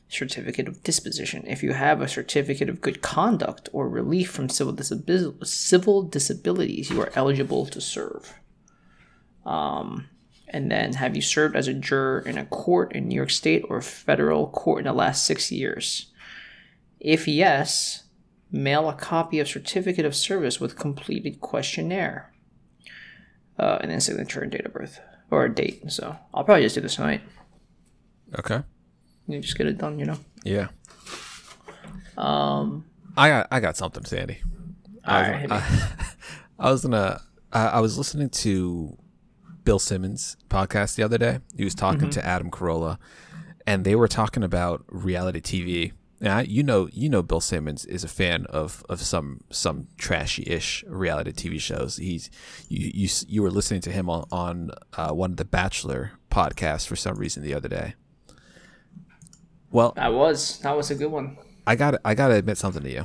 Certificate 0.08 0.68
of 0.68 0.82
disposition. 0.82 1.44
If 1.46 1.62
you 1.62 1.72
have 1.72 2.00
a 2.00 2.08
certificate 2.08 2.68
of 2.68 2.80
good 2.80 3.02
conduct 3.02 3.68
or 3.72 3.88
relief 3.88 4.30
from 4.30 4.48
civil 4.48 4.74
disabil- 4.74 5.46
civil 5.46 6.02
disabilities, 6.02 6.90
you 6.90 7.00
are 7.00 7.12
eligible 7.14 7.66
to 7.66 7.80
serve. 7.80 8.34
And 10.48 10.70
then, 10.70 10.94
have 10.94 11.16
you 11.16 11.22
served 11.22 11.56
as 11.56 11.68
a 11.68 11.74
juror 11.74 12.20
in 12.20 12.38
a 12.38 12.46
court 12.46 12.92
in 12.94 13.08
New 13.08 13.16
York 13.16 13.30
State 13.30 13.64
or 13.68 13.82
federal 13.82 14.48
court 14.48 14.80
in 14.80 14.84
the 14.84 14.92
last 14.92 15.26
six 15.26 15.50
years? 15.50 16.12
If 17.00 17.26
yes, 17.26 18.04
mail 18.52 18.88
a 18.88 18.94
copy 18.94 19.40
of 19.40 19.48
certificate 19.48 20.06
of 20.06 20.14
service 20.14 20.60
with 20.60 20.78
completed 20.78 21.40
questionnaire, 21.40 22.32
uh, 23.58 23.78
and 23.80 23.90
then 23.90 24.00
signature 24.00 24.42
and 24.42 24.52
date 24.52 24.64
of 24.66 24.72
birth 24.72 25.00
or 25.30 25.44
a 25.44 25.54
date. 25.54 25.90
So 25.90 26.16
I'll 26.32 26.44
probably 26.44 26.62
just 26.62 26.74
do 26.74 26.80
this 26.80 26.96
tonight. 26.96 27.22
Okay. 28.38 28.62
You 29.26 29.40
just 29.40 29.56
get 29.56 29.66
it 29.66 29.78
done, 29.78 29.98
you 29.98 30.06
know. 30.06 30.18
Yeah. 30.44 30.68
Um, 32.16 32.84
I 33.16 33.28
got 33.28 33.48
I 33.50 33.60
got 33.60 33.76
something, 33.76 34.04
Sandy. 34.04 34.38
I 35.04 35.46
was. 35.46 35.50
I, 35.50 35.88
I 36.58 36.70
was 36.70 36.82
gonna. 36.82 37.20
I, 37.52 37.66
I 37.66 37.80
was 37.80 37.98
listening 37.98 38.30
to 38.30 38.96
Bill 39.64 39.78
Simmons 39.78 40.36
podcast 40.48 40.96
the 40.96 41.02
other 41.02 41.18
day. 41.18 41.40
He 41.56 41.64
was 41.64 41.74
talking 41.74 42.10
to 42.10 42.24
Adam 42.24 42.50
Carolla, 42.50 42.98
and 43.66 43.84
they 43.84 43.94
were 43.96 44.08
talking 44.08 44.42
about 44.42 44.84
reality 44.88 45.40
TV. 45.40 45.92
Now 46.24 46.40
you 46.40 46.62
know 46.62 46.88
you 46.90 47.10
know 47.10 47.22
Bill 47.22 47.42
Simmons 47.42 47.84
is 47.84 48.02
a 48.02 48.08
fan 48.08 48.46
of 48.46 48.82
of 48.88 49.02
some 49.02 49.42
some 49.50 49.88
trashy 49.98 50.42
ish 50.46 50.82
reality 50.88 51.32
TV 51.32 51.60
shows. 51.60 51.98
He's 51.98 52.30
you 52.70 52.90
you 52.94 53.08
you 53.28 53.42
were 53.42 53.50
listening 53.50 53.82
to 53.82 53.92
him 53.92 54.08
on 54.08 54.24
on 54.32 54.70
uh, 54.94 55.10
one 55.10 55.32
of 55.32 55.36
the 55.36 55.44
Bachelor 55.44 56.12
podcasts 56.30 56.86
for 56.86 56.96
some 56.96 57.16
reason 57.16 57.42
the 57.42 57.52
other 57.52 57.68
day. 57.68 57.94
Well, 59.70 59.92
I 59.98 60.08
was. 60.08 60.60
That 60.60 60.74
was 60.74 60.90
a 60.90 60.94
good 60.94 61.10
one. 61.10 61.36
I 61.66 61.76
got 61.76 61.96
I 62.06 62.14
got 62.14 62.28
to 62.28 62.34
admit 62.34 62.56
something 62.56 62.82
to 62.82 62.90
you. 62.90 63.04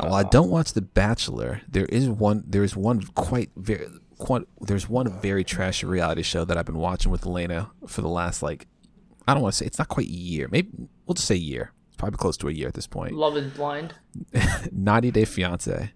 While 0.00 0.14
I 0.14 0.24
don't 0.24 0.50
watch 0.50 0.72
The 0.72 0.82
Bachelor, 0.82 1.60
there 1.68 1.86
is 1.86 2.08
one 2.08 2.42
there 2.44 2.64
is 2.64 2.74
one 2.74 3.02
quite 3.02 3.50
very 3.56 3.86
quite, 4.18 4.42
there's 4.60 4.88
one 4.88 5.20
very 5.20 5.44
trashy 5.44 5.86
reality 5.86 6.22
show 6.22 6.44
that 6.44 6.58
I've 6.58 6.66
been 6.66 6.78
watching 6.78 7.12
with 7.12 7.24
Elena 7.24 7.70
for 7.86 8.02
the 8.02 8.08
last 8.08 8.42
like 8.42 8.66
I 9.28 9.34
don't 9.34 9.44
want 9.44 9.52
to 9.52 9.58
say 9.58 9.66
it's 9.66 9.78
not 9.78 9.88
quite 9.88 10.08
a 10.08 10.12
year. 10.12 10.48
Maybe 10.50 10.70
we'll 11.06 11.14
just 11.14 11.28
say 11.28 11.36
a 11.36 11.38
year. 11.38 11.72
Probably 11.96 12.16
close 12.18 12.36
to 12.38 12.48
a 12.48 12.52
year 12.52 12.68
at 12.68 12.74
this 12.74 12.86
point. 12.86 13.12
Love 13.14 13.36
is 13.36 13.52
blind. 13.52 13.94
90 14.72 15.10
Day 15.10 15.24
Fiance. 15.24 15.92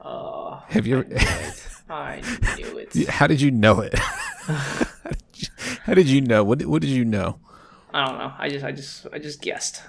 Uh, 0.00 0.60
Have 0.68 0.86
you? 0.86 0.98
ever- 1.10 1.52
I 1.90 2.22
knew 2.56 2.78
it. 2.78 3.08
How 3.08 3.26
did 3.26 3.40
you 3.40 3.50
know 3.50 3.80
it? 3.80 3.94
how, 3.98 5.10
did 5.10 5.22
you, 5.36 5.48
how 5.84 5.94
did 5.94 6.08
you 6.08 6.20
know? 6.22 6.42
What 6.44 6.58
did- 6.60 6.68
What 6.68 6.80
did 6.82 6.90
you 6.90 7.04
know? 7.04 7.38
I 7.92 8.06
don't 8.06 8.18
know. 8.18 8.32
I 8.38 8.48
just, 8.48 8.64
I 8.64 8.72
just, 8.72 9.06
I 9.12 9.18
just 9.18 9.40
guessed. 9.42 9.82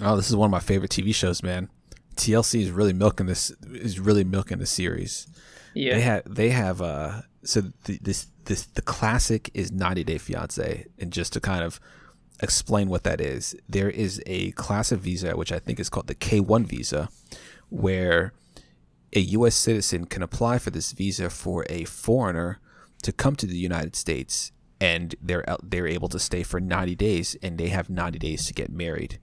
Oh, 0.00 0.16
this 0.16 0.30
is 0.30 0.36
one 0.36 0.46
of 0.46 0.50
my 0.52 0.60
favorite 0.60 0.90
TV 0.90 1.14
shows, 1.14 1.42
man. 1.42 1.68
TLC 2.16 2.62
is 2.62 2.70
really 2.70 2.92
milking 2.92 3.26
this. 3.26 3.50
Is 3.72 3.98
really 4.00 4.24
milking 4.24 4.58
the 4.58 4.66
series. 4.66 5.26
Yeah. 5.74 5.94
They 5.94 6.00
have 6.02 6.22
they 6.34 6.50
have 6.50 6.80
uh 6.82 7.22
so 7.44 7.62
the, 7.84 7.98
this 8.02 8.26
this 8.44 8.66
the 8.66 8.82
classic 8.82 9.50
is 9.54 9.70
90 9.72 10.04
Day 10.04 10.18
Fiance, 10.18 10.86
and 10.98 11.10
just 11.12 11.32
to 11.34 11.40
kind 11.40 11.62
of 11.64 11.80
explain 12.42 12.88
what 12.88 13.04
that 13.04 13.20
is, 13.20 13.54
there 13.68 13.90
is 13.90 14.20
a 14.26 14.50
class 14.52 14.92
of 14.92 15.00
visa 15.00 15.36
which 15.36 15.52
I 15.52 15.58
think 15.58 15.78
is 15.78 15.88
called 15.88 16.08
the 16.08 16.14
K1 16.14 16.66
visa, 16.66 17.08
where 17.68 18.32
a 19.14 19.20
U.S. 19.20 19.54
citizen 19.54 20.06
can 20.06 20.22
apply 20.22 20.58
for 20.58 20.70
this 20.70 20.92
visa 20.92 21.30
for 21.30 21.64
a 21.68 21.84
foreigner 21.84 22.58
to 23.02 23.12
come 23.12 23.36
to 23.36 23.46
the 23.46 23.56
United 23.56 23.94
States, 23.96 24.52
and 24.80 25.14
they're 25.22 25.44
they're 25.62 25.86
able 25.86 26.08
to 26.08 26.18
stay 26.18 26.42
for 26.42 26.60
90 26.60 26.94
days, 26.96 27.36
and 27.42 27.58
they 27.58 27.68
have 27.68 27.90
90 27.90 28.18
days 28.18 28.46
to 28.46 28.54
get 28.54 28.70
married, 28.70 29.18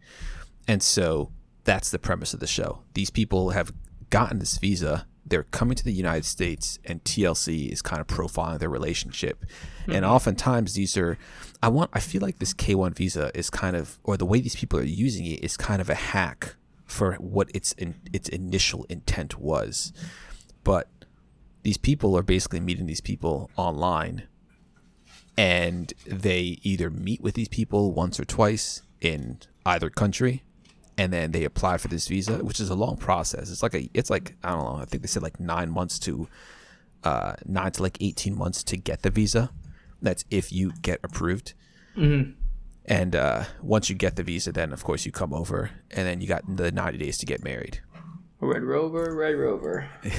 and 0.68 0.82
so 0.82 1.32
that's 1.64 1.92
the 1.92 2.00
premise 2.00 2.34
of 2.34 2.40
the 2.40 2.48
show. 2.48 2.84
These 2.94 3.10
people 3.10 3.52
have 3.52 3.74
gotten 4.10 4.40
this 4.40 4.58
visa. 4.58 5.08
They're 5.30 5.44
coming 5.44 5.76
to 5.76 5.84
the 5.84 5.94
United 5.94 6.26
States, 6.26 6.80
and 6.86 7.04
TLC 7.04 7.72
is 7.72 7.82
kind 7.82 8.02
of 8.02 8.08
profiling 8.08 8.60
their 8.60 8.70
relationship. 8.70 9.46
And 9.86 10.04
mm-hmm. 10.04 10.12
oftentimes, 10.12 10.74
these 10.74 10.98
are, 10.98 11.18
I 11.62 11.70
want, 11.70 11.92
I 11.94 12.00
feel 12.00 12.22
like 12.22 12.40
this 12.40 12.54
K1 12.54 12.96
visa 12.96 13.32
is 13.36 13.50
kind 13.50 13.76
of, 13.76 14.00
or 14.04 14.18
the 14.18 14.26
way 14.26 14.42
these 14.42 14.56
people 14.56 14.80
are 14.80 14.84
using 14.84 15.26
it 15.26 15.44
is 15.44 15.56
kind 15.56 15.82
of 15.82 15.90
a 15.90 15.96
hack 15.96 16.56
for 16.86 17.14
what 17.16 17.50
its 17.54 17.74
in, 17.74 17.96
its 18.12 18.28
initial 18.28 18.86
intent 18.90 19.40
was. 19.40 19.94
But 20.64 20.90
these 21.64 21.78
people 21.78 22.18
are 22.18 22.24
basically 22.24 22.60
meeting 22.60 22.88
these 22.88 23.02
people 23.02 23.52
online, 23.56 24.28
and 25.38 25.94
they 26.06 26.58
either 26.64 26.90
meet 26.90 27.22
with 27.22 27.36
these 27.36 27.48
people 27.48 27.94
once 27.94 28.20
or 28.20 28.26
twice 28.26 28.82
in 29.00 29.40
either 29.66 29.90
country 29.90 30.44
and 31.00 31.14
then 31.14 31.32
they 31.32 31.46
apply 31.46 31.78
for 31.78 31.88
this 31.88 32.10
visa, 32.10 32.44
which 32.44 32.60
is 32.60 32.70
a 32.70 32.76
long 32.76 32.98
process. 32.98 33.50
It's 33.50 33.64
like 33.64 33.74
a, 33.74 33.90
it's 33.94 34.10
like 34.10 34.36
I 34.44 34.50
don't 34.50 34.66
know. 34.66 34.82
I 34.82 34.86
think 34.86 35.02
they 35.02 35.08
said 35.08 35.24
like 35.24 35.40
nine 35.40 35.72
months 35.72 35.98
to, 36.00 36.28
uh, 37.06 37.36
nine 37.46 37.72
to 37.72 37.82
like 37.82 37.98
eighteen 38.02 38.38
months 38.38 38.64
to 38.66 38.76
get 38.76 39.02
the 39.02 39.10
visa. 39.10 39.50
That's 40.02 40.26
if 40.30 40.52
you 40.52 40.74
get 40.82 41.00
approved. 41.02 41.54
And 42.86 43.16
uh, 43.16 43.46
once 43.62 43.90
you 43.90 43.96
get 43.96 44.18
the 44.18 44.24
visa, 44.24 44.52
then 44.52 44.74
of 44.74 44.84
course 44.84 45.06
you 45.06 45.12
come 45.14 45.34
over, 45.34 45.72
and 45.92 46.06
then 46.06 46.20
you 46.20 46.28
got 46.28 46.44
the 46.54 46.70
ninety 46.70 46.98
days 46.98 47.18
to 47.20 47.26
get 47.26 47.46
married. 47.46 47.80
Red 48.42 48.64
Rover, 48.64 49.16
Red 49.16 49.36
Rover. 49.36 49.90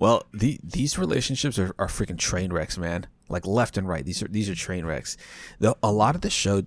Well, 0.00 0.22
the, 0.32 0.60
these 0.62 0.96
relationships 0.96 1.58
are, 1.58 1.74
are 1.76 1.88
freaking 1.88 2.18
train 2.18 2.52
wrecks, 2.52 2.78
man. 2.78 3.08
Like 3.28 3.44
left 3.48 3.76
and 3.76 3.88
right. 3.88 4.04
These 4.04 4.22
are 4.22 4.28
these 4.28 4.48
are 4.48 4.54
train 4.54 4.86
wrecks. 4.86 5.16
The, 5.58 5.76
a 5.82 5.90
lot 5.90 6.14
of 6.14 6.20
the 6.20 6.30
show. 6.30 6.62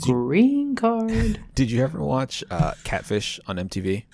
Green 0.00 0.74
card. 0.74 1.40
Did 1.54 1.70
you 1.70 1.82
ever 1.82 2.00
watch 2.00 2.44
uh, 2.50 2.74
Catfish 2.84 3.40
on 3.46 3.56
MTV? 3.56 4.04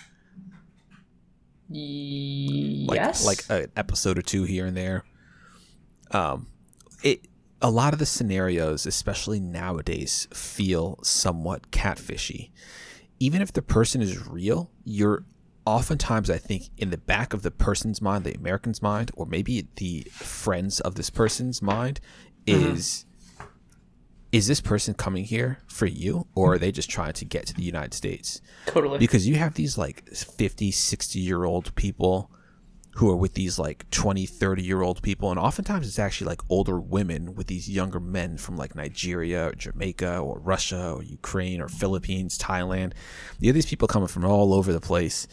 like 1.74 2.96
yes. 2.96 3.24
like 3.24 3.44
an 3.48 3.70
episode 3.76 4.18
or 4.18 4.22
two 4.22 4.44
here 4.44 4.66
and 4.66 4.76
there. 4.76 5.04
Um, 6.10 6.48
it 7.02 7.26
a 7.62 7.70
lot 7.70 7.92
of 7.92 7.98
the 7.98 8.06
scenarios, 8.06 8.86
especially 8.86 9.40
nowadays, 9.40 10.28
feel 10.34 10.98
somewhat 11.02 11.70
catfishy. 11.70 12.50
Even 13.20 13.40
if 13.40 13.52
the 13.52 13.62
person 13.62 14.02
is 14.02 14.26
real, 14.26 14.70
you're 14.84 15.24
oftentimes, 15.64 16.28
I 16.28 16.38
think, 16.38 16.70
in 16.76 16.90
the 16.90 16.98
back 16.98 17.32
of 17.32 17.42
the 17.42 17.52
person's 17.52 18.02
mind, 18.02 18.24
the 18.24 18.34
American's 18.34 18.82
mind, 18.82 19.12
or 19.14 19.26
maybe 19.26 19.68
the 19.76 20.02
friends 20.10 20.80
of 20.80 20.96
this 20.96 21.08
person's 21.08 21.62
mind, 21.62 22.00
is 22.46 23.06
is 24.32 24.46
this 24.46 24.62
person 24.62 24.94
coming 24.94 25.24
here 25.24 25.58
for 25.66 25.84
you, 25.84 26.26
or 26.34 26.54
are 26.54 26.58
they 26.58 26.72
just 26.72 26.88
trying 26.88 27.12
to 27.12 27.24
get 27.26 27.46
to 27.46 27.54
the 27.54 27.62
United 27.62 27.92
States? 27.94 28.40
totally. 28.66 28.98
because 28.98 29.28
you 29.28 29.36
have 29.36 29.54
these 29.54 29.76
like 29.76 30.08
50 30.08 30.70
60 30.70 31.18
year 31.18 31.44
old 31.44 31.74
people 31.74 32.30
who 32.96 33.10
are 33.10 33.16
with 33.16 33.34
these 33.34 33.58
like 33.58 33.88
20 33.90 34.26
30 34.26 34.62
year 34.62 34.82
old 34.82 35.02
people 35.02 35.30
and 35.30 35.38
oftentimes 35.38 35.86
it's 35.86 35.98
actually 35.98 36.26
like 36.26 36.40
older 36.50 36.78
women 36.78 37.34
with 37.34 37.46
these 37.46 37.68
younger 37.68 37.98
men 37.98 38.36
from 38.36 38.56
like 38.56 38.74
nigeria 38.74 39.48
or 39.48 39.54
jamaica 39.54 40.18
or 40.18 40.38
russia 40.40 40.92
or 40.92 41.02
ukraine 41.02 41.60
or 41.60 41.68
philippines 41.68 42.36
thailand 42.36 42.92
you 43.40 43.48
have 43.48 43.54
these 43.54 43.64
people 43.64 43.88
coming 43.88 44.08
from 44.08 44.24
all 44.26 44.52
over 44.52 44.72
the 44.74 44.80
place 44.80 45.26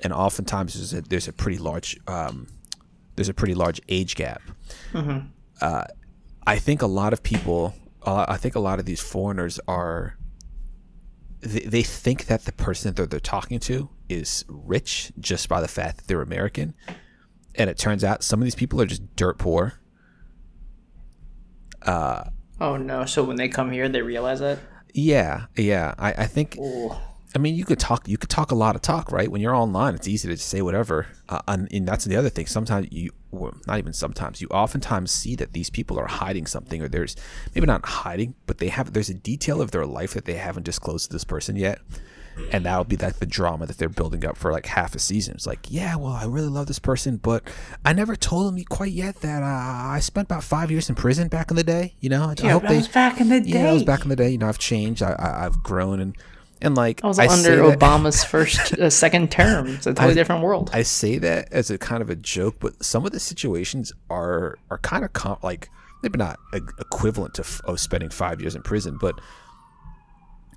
and 0.00 0.12
oftentimes 0.12 0.72
there's 0.74 0.94
a, 0.94 1.02
there's 1.08 1.28
a 1.28 1.32
pretty 1.34 1.58
large 1.58 1.98
um, 2.06 2.46
there's 3.16 3.28
a 3.28 3.34
pretty 3.34 3.54
large 3.54 3.78
age 3.90 4.14
gap 4.14 4.40
uh, 5.60 5.84
i 6.46 6.58
think 6.58 6.80
a 6.80 6.86
lot 6.86 7.12
of 7.12 7.22
people 7.22 7.74
uh, 8.04 8.26
i 8.28 8.36
think 8.36 8.54
a 8.54 8.60
lot 8.60 8.78
of 8.78 8.84
these 8.84 9.00
foreigners 9.00 9.60
are 9.66 10.16
they, 11.42 11.60
they 11.60 11.82
think 11.82 12.26
that 12.26 12.44
the 12.44 12.52
person 12.52 12.94
that 12.94 13.10
they're 13.10 13.20
talking 13.20 13.58
to 13.60 13.90
is 14.08 14.44
rich 14.48 15.12
just 15.18 15.48
by 15.48 15.60
the 15.60 15.68
fact 15.68 15.98
that 15.98 16.06
they're 16.06 16.22
American. 16.22 16.74
And 17.54 17.68
it 17.68 17.76
turns 17.76 18.04
out 18.04 18.22
some 18.22 18.40
of 18.40 18.44
these 18.44 18.54
people 18.54 18.80
are 18.80 18.86
just 18.86 19.14
dirt 19.16 19.38
poor. 19.38 19.74
oh 22.60 22.76
no! 22.76 23.04
So 23.04 23.24
when 23.24 23.36
they 23.36 23.48
come 23.48 23.72
here, 23.72 23.88
they 23.88 24.02
realize 24.02 24.38
that. 24.40 24.60
Yeah, 24.94 25.46
yeah. 25.56 25.94
I, 25.98 26.12
I 26.12 26.26
think 26.26 26.56
Ooh. 26.58 26.92
I 27.34 27.38
mean 27.38 27.56
you 27.56 27.64
could 27.64 27.80
talk 27.80 28.06
you 28.06 28.16
could 28.16 28.30
talk 28.30 28.52
a 28.52 28.54
lot 28.54 28.76
of 28.76 28.82
talk, 28.82 29.10
right? 29.10 29.28
When 29.28 29.40
you're 29.40 29.54
online, 29.54 29.96
it's 29.96 30.06
easy 30.06 30.28
to 30.28 30.34
just 30.34 30.48
say 30.48 30.62
whatever. 30.62 31.08
Uh, 31.28 31.40
and, 31.48 31.68
and 31.72 31.88
that's 31.88 32.04
the 32.04 32.16
other 32.16 32.28
thing. 32.28 32.46
Sometimes 32.46 32.86
you 32.92 33.10
well, 33.32 33.54
not 33.66 33.78
even 33.78 33.92
sometimes, 33.92 34.40
you 34.40 34.48
oftentimes 34.48 35.10
see 35.10 35.34
that 35.36 35.52
these 35.54 35.70
people 35.70 35.98
are 35.98 36.06
hiding 36.06 36.46
something 36.46 36.80
or 36.82 36.88
there's 36.88 37.16
maybe 37.54 37.66
not 37.66 37.84
hiding, 37.84 38.34
but 38.46 38.58
they 38.58 38.68
have 38.68 38.92
there's 38.92 39.10
a 39.10 39.14
detail 39.14 39.60
of 39.60 39.70
their 39.72 39.86
life 39.86 40.12
that 40.14 40.26
they 40.26 40.34
haven't 40.34 40.64
disclosed 40.64 41.06
to 41.10 41.12
this 41.14 41.24
person 41.24 41.56
yet. 41.56 41.78
and 42.50 42.64
that'll 42.64 42.84
be 42.84 42.96
like 42.96 43.18
the 43.18 43.26
drama 43.26 43.66
that 43.66 43.76
they're 43.76 43.90
building 43.90 44.24
up 44.24 44.38
for 44.38 44.50
like 44.52 44.64
half 44.64 44.94
a 44.94 44.98
season. 44.98 45.34
It's 45.34 45.46
like, 45.46 45.66
yeah, 45.70 45.96
well, 45.96 46.12
I 46.14 46.24
really 46.24 46.48
love 46.48 46.66
this 46.66 46.78
person, 46.78 47.18
but 47.18 47.42
I 47.84 47.92
never 47.92 48.16
told 48.16 48.46
them 48.56 48.64
quite 48.64 48.92
yet 48.92 49.16
that 49.16 49.42
uh, 49.42 49.46
I 49.46 50.00
spent 50.00 50.28
about 50.28 50.42
five 50.42 50.70
years 50.70 50.88
in 50.88 50.94
prison 50.94 51.28
back 51.28 51.50
in 51.50 51.56
the 51.58 51.62
day. 51.64 51.94
You 52.00 52.08
know, 52.08 52.22
I, 52.24 52.30
I 52.30 52.34
Yeah, 52.42 52.52
hope 52.52 52.62
that 52.62 52.68
they. 52.70 52.76
was 52.76 52.88
back 52.88 53.20
in 53.20 53.28
the 53.28 53.40
day. 53.40 53.50
yeah, 53.50 53.62
that 53.64 53.72
was 53.74 53.82
back 53.82 54.02
in 54.02 54.08
the 54.08 54.16
day. 54.16 54.30
You 54.30 54.38
know, 54.38 54.48
I've 54.48 54.58
changed. 54.58 55.02
I, 55.02 55.12
I 55.12 55.44
I've 55.44 55.62
grown 55.62 56.00
and 56.00 56.16
and 56.62 56.74
like 56.74 57.04
I 57.04 57.08
was 57.08 57.18
say 57.18 57.26
under 57.26 57.56
that- 57.68 57.78
Obama's 57.80 58.24
first, 58.24 58.72
uh, 58.74 58.88
second 58.88 59.30
term. 59.30 59.66
It's 59.68 59.86
a 59.86 59.92
totally 59.92 60.14
different 60.14 60.42
world. 60.42 60.70
I 60.72 60.82
say 60.82 61.18
that 61.18 61.52
as 61.52 61.70
a 61.70 61.76
kind 61.76 62.00
of 62.02 62.08
a 62.08 62.16
joke, 62.16 62.56
but 62.60 62.82
some 62.82 63.04
of 63.04 63.12
the 63.12 63.20
situations 63.20 63.92
are 64.08 64.56
are 64.70 64.78
kind 64.78 65.04
of 65.04 65.12
com- 65.12 65.38
like 65.42 65.68
maybe 66.02 66.16
not 66.18 66.38
e- 66.56 66.60
equivalent 66.78 67.34
to 67.34 67.42
f- 67.42 67.60
of 67.64 67.78
spending 67.80 68.08
five 68.10 68.40
years 68.40 68.54
in 68.56 68.62
prison, 68.62 68.96
but 69.00 69.20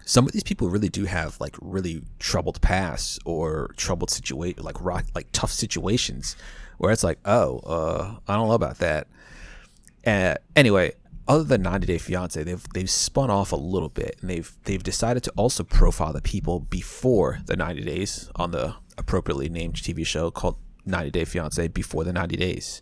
some 0.07 0.25
of 0.25 0.31
these 0.33 0.43
people 0.43 0.69
really 0.69 0.89
do 0.89 1.05
have 1.05 1.39
like 1.41 1.55
really 1.61 2.03
troubled 2.19 2.61
pasts 2.61 3.17
or 3.25 3.73
troubled 3.75 4.11
situation, 4.11 4.63
like 4.63 4.79
rock, 4.79 5.05
like 5.15 5.27
tough 5.31 5.51
situations, 5.51 6.35
where 6.77 6.91
it's 6.91 7.03
like, 7.03 7.17
oh, 7.25 7.57
uh, 7.65 8.15
I 8.27 8.35
don't 8.35 8.47
know 8.47 8.53
about 8.53 8.77
that. 8.79 9.07
Uh, 10.05 10.35
anyway, 10.55 10.93
other 11.27 11.43
than 11.43 11.61
90 11.63 11.87
Day 11.87 11.97
Fiance, 11.97 12.41
they've 12.43 12.65
they've 12.73 12.89
spun 12.89 13.29
off 13.29 13.51
a 13.51 13.55
little 13.55 13.89
bit, 13.89 14.17
and 14.21 14.29
they've 14.29 14.55
they've 14.65 14.83
decided 14.83 15.23
to 15.23 15.31
also 15.35 15.63
profile 15.63 16.13
the 16.13 16.21
people 16.21 16.59
before 16.59 17.39
the 17.45 17.55
90 17.55 17.83
days 17.83 18.29
on 18.35 18.51
the 18.51 18.75
appropriately 18.97 19.49
named 19.49 19.75
TV 19.75 20.05
show 20.05 20.31
called 20.31 20.57
90 20.85 21.11
Day 21.11 21.25
Fiance 21.25 21.67
Before 21.69 22.03
the 22.03 22.13
90 22.13 22.37
Days, 22.37 22.81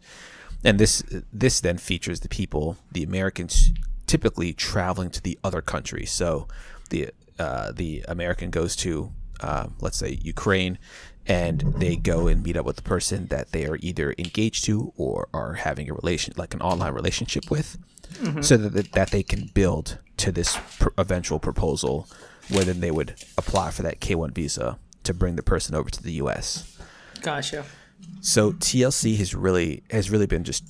and 0.63 0.79
this 0.79 1.03
this 1.31 1.61
then 1.61 1.77
features 1.77 2.19
the 2.19 2.29
people, 2.29 2.77
the 2.91 3.03
Americans, 3.03 3.71
typically 4.07 4.53
traveling 4.53 5.09
to 5.11 5.21
the 5.21 5.39
other 5.43 5.61
country. 5.61 6.05
So 6.05 6.47
the 6.89 7.11
uh, 7.39 7.71
the 7.71 8.03
American 8.07 8.49
goes 8.49 8.75
to 8.77 9.11
uh, 9.39 9.67
let's 9.81 9.97
say 9.97 10.19
Ukraine, 10.21 10.77
and 11.25 11.61
they 11.77 11.95
go 11.95 12.27
and 12.27 12.43
meet 12.43 12.57
up 12.57 12.65
with 12.65 12.75
the 12.75 12.81
person 12.81 13.27
that 13.27 13.51
they 13.51 13.65
are 13.65 13.77
either 13.81 14.13
engaged 14.17 14.65
to 14.65 14.91
or 14.97 15.27
are 15.33 15.53
having 15.53 15.89
a 15.89 15.93
relation 15.93 16.33
like 16.37 16.53
an 16.53 16.61
online 16.61 16.93
relationship 16.93 17.49
with, 17.49 17.77
mm-hmm. 18.13 18.41
so 18.41 18.57
that 18.57 18.91
that 18.93 19.11
they 19.11 19.23
can 19.23 19.49
build 19.53 19.99
to 20.17 20.31
this 20.31 20.57
pr- 20.79 20.89
eventual 20.97 21.39
proposal, 21.39 22.07
where 22.49 22.65
then 22.65 22.79
they 22.79 22.91
would 22.91 23.15
apply 23.37 23.71
for 23.71 23.83
that 23.83 23.99
K 23.99 24.15
one 24.15 24.31
visa 24.31 24.77
to 25.03 25.13
bring 25.13 25.35
the 25.35 25.43
person 25.43 25.75
over 25.75 25.89
to 25.89 26.03
the 26.03 26.13
U.S. 26.13 26.77
Gotcha. 27.21 27.65
So 28.21 28.51
TLC 28.53 29.17
has 29.17 29.33
really 29.33 29.83
has 29.91 30.09
really 30.09 30.27
been 30.27 30.43
just 30.43 30.63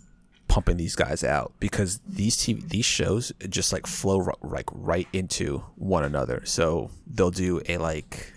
pumping 0.48 0.77
these 0.77 0.95
guys 0.95 1.24
out 1.24 1.51
because 1.60 2.00
these 2.07 2.38
TV, 2.38 2.67
these 2.69 2.86
shows 2.86 3.31
just 3.50 3.74
like 3.74 3.88
flow 3.88 4.29
like 4.43 4.69
right 4.72 5.07
into 5.13 5.63
one 5.75 6.03
another. 6.03 6.41
So 6.45 6.91
they'll 7.07 7.31
do 7.31 7.62
a 7.67 7.77
like 7.77 8.31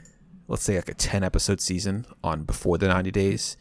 let's 0.49 0.63
say 0.63 0.77
like 0.77 0.89
a 0.89 0.95
10 0.95 1.23
episode 1.23 1.61
season 1.61 2.07
on 2.23 2.45
before 2.45 2.79
the 2.79 2.89
90 2.89 3.11
days 3.11 3.57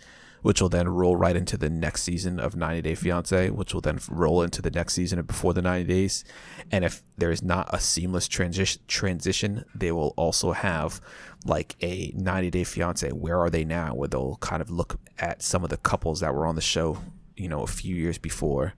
which 0.45 0.61
will 0.61 0.69
then 0.69 0.87
roll 0.87 1.15
right 1.15 1.35
into 1.35 1.57
the 1.57 1.71
next 1.71 2.03
season 2.03 2.39
of 2.39 2.55
90 2.55 2.83
Day 2.83 2.93
Fiance, 2.93 3.49
which 3.49 3.73
will 3.73 3.81
then 3.81 3.97
roll 4.11 4.43
into 4.43 4.61
the 4.61 4.69
next 4.69 4.93
season 4.93 5.17
of 5.17 5.25
Before 5.25 5.55
the 5.55 5.61
90 5.63 5.85
Days. 5.91 6.23
And 6.71 6.85
if 6.85 7.01
there 7.17 7.31
is 7.31 7.41
not 7.41 7.67
a 7.73 7.79
seamless 7.79 8.27
transition, 8.27 8.79
transition, 8.87 9.65
they 9.73 9.91
will 9.91 10.13
also 10.17 10.51
have 10.51 11.01
like 11.45 11.75
a 11.81 12.13
90 12.15 12.51
Day 12.51 12.63
Fiance. 12.63 13.09
Where 13.09 13.39
are 13.39 13.49
they 13.49 13.65
now? 13.65 13.95
Where 13.95 14.07
they'll 14.07 14.35
kind 14.35 14.61
of 14.61 14.69
look 14.69 14.99
at 15.17 15.41
some 15.41 15.63
of 15.63 15.71
the 15.71 15.77
couples 15.77 16.19
that 16.19 16.35
were 16.35 16.45
on 16.45 16.53
the 16.53 16.61
show, 16.61 16.99
you 17.35 17.49
know, 17.49 17.63
a 17.63 17.67
few 17.67 17.95
years 17.95 18.19
before, 18.19 18.73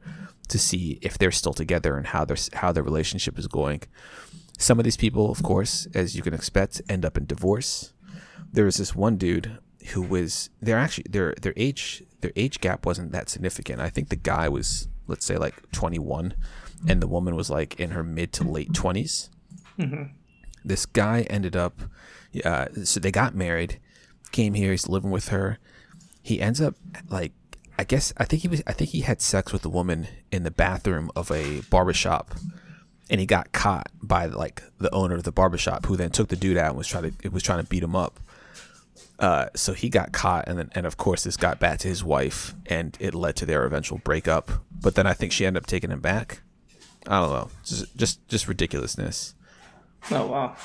to 0.48 0.58
see 0.58 1.00
if 1.02 1.18
they're 1.18 1.32
still 1.32 1.52
together 1.52 1.98
and 1.98 2.08
how 2.08 2.24
their 2.24 2.38
how 2.54 2.72
their 2.72 2.82
relationship 2.82 3.38
is 3.38 3.48
going. 3.48 3.82
Some 4.58 4.80
of 4.80 4.86
these 4.86 4.96
people, 4.96 5.30
of 5.30 5.44
course, 5.44 5.86
as 5.94 6.16
you 6.16 6.22
can 6.22 6.34
expect, 6.34 6.82
end 6.88 7.04
up 7.04 7.18
in 7.18 7.26
divorce. 7.26 7.92
There 8.52 8.66
was 8.66 8.78
this 8.78 8.96
one 8.96 9.18
dude 9.18 9.60
who 9.90 10.02
was 10.02 10.50
they're 10.62 10.78
actually 10.78 11.06
their 11.10 11.34
their 11.42 11.54
age 11.56 12.04
their 12.22 12.32
age 12.36 12.60
gap 12.60 12.86
wasn't 12.86 13.12
that 13.12 13.30
significant. 13.30 13.80
I 13.80 13.90
think 13.90 14.10
the 14.10 14.16
guy 14.16 14.50
was 14.50 14.88
let's 15.08 15.26
say 15.26 15.38
like 15.38 15.72
21 15.72 16.34
and 16.88 17.02
the 17.02 17.08
woman 17.08 17.36
was 17.36 17.50
like 17.50 17.80
in 17.80 17.92
her 17.92 18.04
mid 18.04 18.34
to 18.34 18.44
late 18.44 18.72
20s. 18.74 19.30
Mm-hmm. 19.80 20.04
This 20.66 20.86
guy 20.86 21.22
ended 21.30 21.56
up 21.56 21.82
uh, 22.44 22.68
so 22.84 23.00
they 23.00 23.12
got 23.12 23.36
married, 23.36 23.80
came 24.32 24.54
here, 24.54 24.72
he's 24.72 24.88
living 24.88 25.12
with 25.12 25.30
her. 25.30 25.60
He 26.22 26.42
ends 26.42 26.60
up 26.60 26.76
like 27.10 27.32
I 27.80 27.84
guess 27.84 28.12
I 28.18 28.26
think 28.26 28.42
he 28.42 28.48
was 28.48 28.62
I 28.68 28.74
think 28.74 28.90
he 28.90 29.02
had 29.02 29.22
sex 29.22 29.54
with 29.54 29.64
a 29.64 29.70
woman 29.70 30.08
in 30.32 30.44
the 30.44 30.52
bathroom 30.52 31.12
of 31.16 31.32
a 31.32 31.62
barbershop 31.70 32.36
and 33.10 33.20
he 33.20 33.26
got 33.26 33.52
caught 33.52 33.90
by 34.02 34.26
like 34.26 34.64
the 34.80 34.94
owner 34.94 35.16
of 35.16 35.24
the 35.24 35.32
barbershop 35.32 35.86
who 35.86 35.96
then 35.96 36.10
took 36.10 36.28
the 36.28 36.36
dude 36.36 36.58
out 36.58 36.70
and 36.70 36.78
was 36.78 36.88
trying 36.88 37.12
to 37.12 37.30
was 37.30 37.44
trying 37.44 37.64
to 37.64 37.70
beat 37.70 37.84
him 37.84 37.96
up. 37.96 38.20
Uh, 39.20 39.48
so 39.56 39.74
he 39.74 39.90
got 39.90 40.12
caught, 40.12 40.48
and 40.48 40.60
then, 40.60 40.70
and 40.74 40.86
of 40.86 40.98
course, 40.98 41.24
this 41.24 41.38
got 41.38 41.60
back 41.60 41.80
to 41.80 41.88
his 41.88 42.04
wife, 42.04 42.54
and 42.68 42.96
it 43.00 43.16
led 43.16 43.36
to 43.38 43.46
their 43.46 43.66
eventual 43.66 43.98
breakup. 44.00 44.52
But 44.72 44.96
then 44.96 45.08
I 45.08 45.14
think 45.14 45.32
she 45.32 45.46
ended 45.46 45.64
up 45.64 45.68
taking 45.68 45.90
him 45.90 46.02
back. 46.02 46.42
I 47.08 47.20
don't 47.22 47.32
know, 47.32 47.50
just 47.64 47.96
just 47.98 48.28
just 48.28 48.48
ridiculousness. 48.48 49.34
Oh 50.12 50.28
wow! 50.28 50.56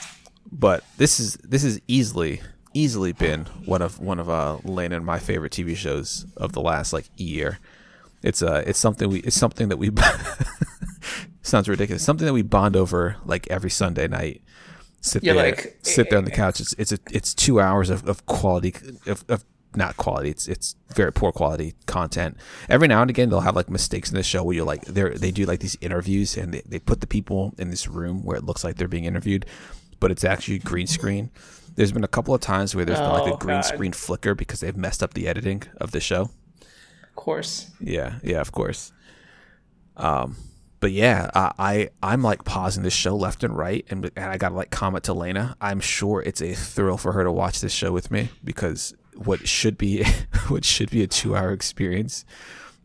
But 0.50 0.84
this 0.98 1.18
is 1.18 1.34
this 1.36 1.64
is 1.64 1.80
easily 1.88 2.40
easily 2.74 3.12
been 3.12 3.44
one 3.64 3.82
of 3.82 4.00
one 4.00 4.18
of 4.18 4.28
uh 4.28 4.58
Lane 4.64 4.92
and 4.92 5.04
my 5.04 5.18
favorite 5.18 5.52
TV 5.52 5.76
shows 5.76 6.26
of 6.36 6.52
the 6.52 6.60
last 6.60 6.92
like 6.92 7.06
year. 7.16 7.58
It's 8.22 8.42
uh 8.42 8.62
it's 8.66 8.78
something 8.78 9.08
we 9.08 9.20
it's 9.20 9.36
something 9.36 9.68
that 9.68 9.78
we 9.78 9.90
sounds 11.42 11.68
ridiculous 11.68 12.04
something 12.04 12.26
that 12.26 12.32
we 12.32 12.42
bond 12.42 12.76
over 12.76 13.16
like 13.24 13.50
every 13.50 13.70
Sunday 13.70 14.08
night 14.08 14.42
sit 15.02 15.22
Yeah, 15.22 15.34
there, 15.34 15.44
like- 15.50 15.78
sit 15.82 16.08
there 16.08 16.18
on 16.18 16.24
the 16.24 16.30
couch. 16.30 16.58
It's 16.60 16.72
it's 16.78 16.92
a, 16.92 16.98
it's 17.10 17.34
two 17.34 17.60
hours 17.60 17.90
of, 17.90 18.08
of 18.08 18.24
quality 18.24 18.74
of, 19.06 19.24
of 19.28 19.44
not 19.76 19.96
quality. 19.96 20.30
It's 20.30 20.48
it's 20.48 20.76
very 20.94 21.12
poor 21.12 21.32
quality 21.32 21.74
content. 21.86 22.36
Every 22.68 22.88
now 22.88 23.02
and 23.02 23.10
again, 23.10 23.28
they'll 23.28 23.40
have 23.40 23.56
like 23.56 23.68
mistakes 23.70 24.10
in 24.10 24.16
the 24.16 24.22
show 24.22 24.42
where 24.42 24.54
you're 24.56 24.64
like 24.66 24.84
they 24.86 25.10
they 25.10 25.30
do 25.30 25.44
like 25.44 25.60
these 25.60 25.76
interviews 25.80 26.36
and 26.36 26.54
they, 26.54 26.62
they 26.66 26.78
put 26.78 27.00
the 27.02 27.06
people 27.06 27.52
in 27.58 27.68
this 27.70 27.86
room 27.88 28.22
where 28.24 28.36
it 28.36 28.44
looks 28.44 28.64
like 28.64 28.76
they're 28.76 28.88
being 28.88 29.04
interviewed, 29.04 29.44
but 30.00 30.10
it's 30.10 30.24
actually 30.24 30.58
green 30.58 30.86
screen. 30.86 31.30
There's 31.74 31.90
been 31.92 32.04
a 32.04 32.08
couple 32.08 32.34
of 32.34 32.40
times 32.42 32.74
where 32.74 32.84
there's 32.84 32.98
been 32.98 33.08
like 33.08 33.22
Oh, 33.32 33.34
a 33.34 33.38
green 33.38 33.56
God. 33.56 33.64
screen 33.64 33.92
flicker 33.92 34.34
because 34.34 34.60
they've 34.60 34.76
messed 34.76 35.02
up 35.02 35.14
the 35.14 35.26
editing 35.26 35.62
of 35.78 35.90
the 35.92 36.00
show. 36.00 36.28
Of 37.02 37.16
course. 37.16 37.70
Yeah, 37.80 38.18
yeah, 38.22 38.40
of 38.42 38.52
course. 38.52 38.92
Um, 39.96 40.36
but 40.82 40.90
yeah, 40.90 41.30
I, 41.32 41.52
I 41.60 41.90
I'm 42.02 42.22
like 42.22 42.44
pausing 42.44 42.82
this 42.82 42.92
show 42.92 43.14
left 43.14 43.44
and 43.44 43.56
right, 43.56 43.86
and, 43.88 44.10
and 44.16 44.24
I 44.24 44.36
gotta 44.36 44.56
like 44.56 44.72
comment 44.72 45.04
to 45.04 45.14
Lena. 45.14 45.56
I'm 45.60 45.78
sure 45.78 46.20
it's 46.22 46.42
a 46.42 46.54
thrill 46.54 46.96
for 46.96 47.12
her 47.12 47.22
to 47.22 47.30
watch 47.30 47.60
this 47.60 47.72
show 47.72 47.92
with 47.92 48.10
me 48.10 48.30
because 48.42 48.92
what 49.14 49.46
should 49.46 49.78
be 49.78 50.04
what 50.48 50.64
should 50.64 50.90
be 50.90 51.04
a 51.04 51.06
two 51.06 51.36
hour 51.36 51.52
experience 51.52 52.24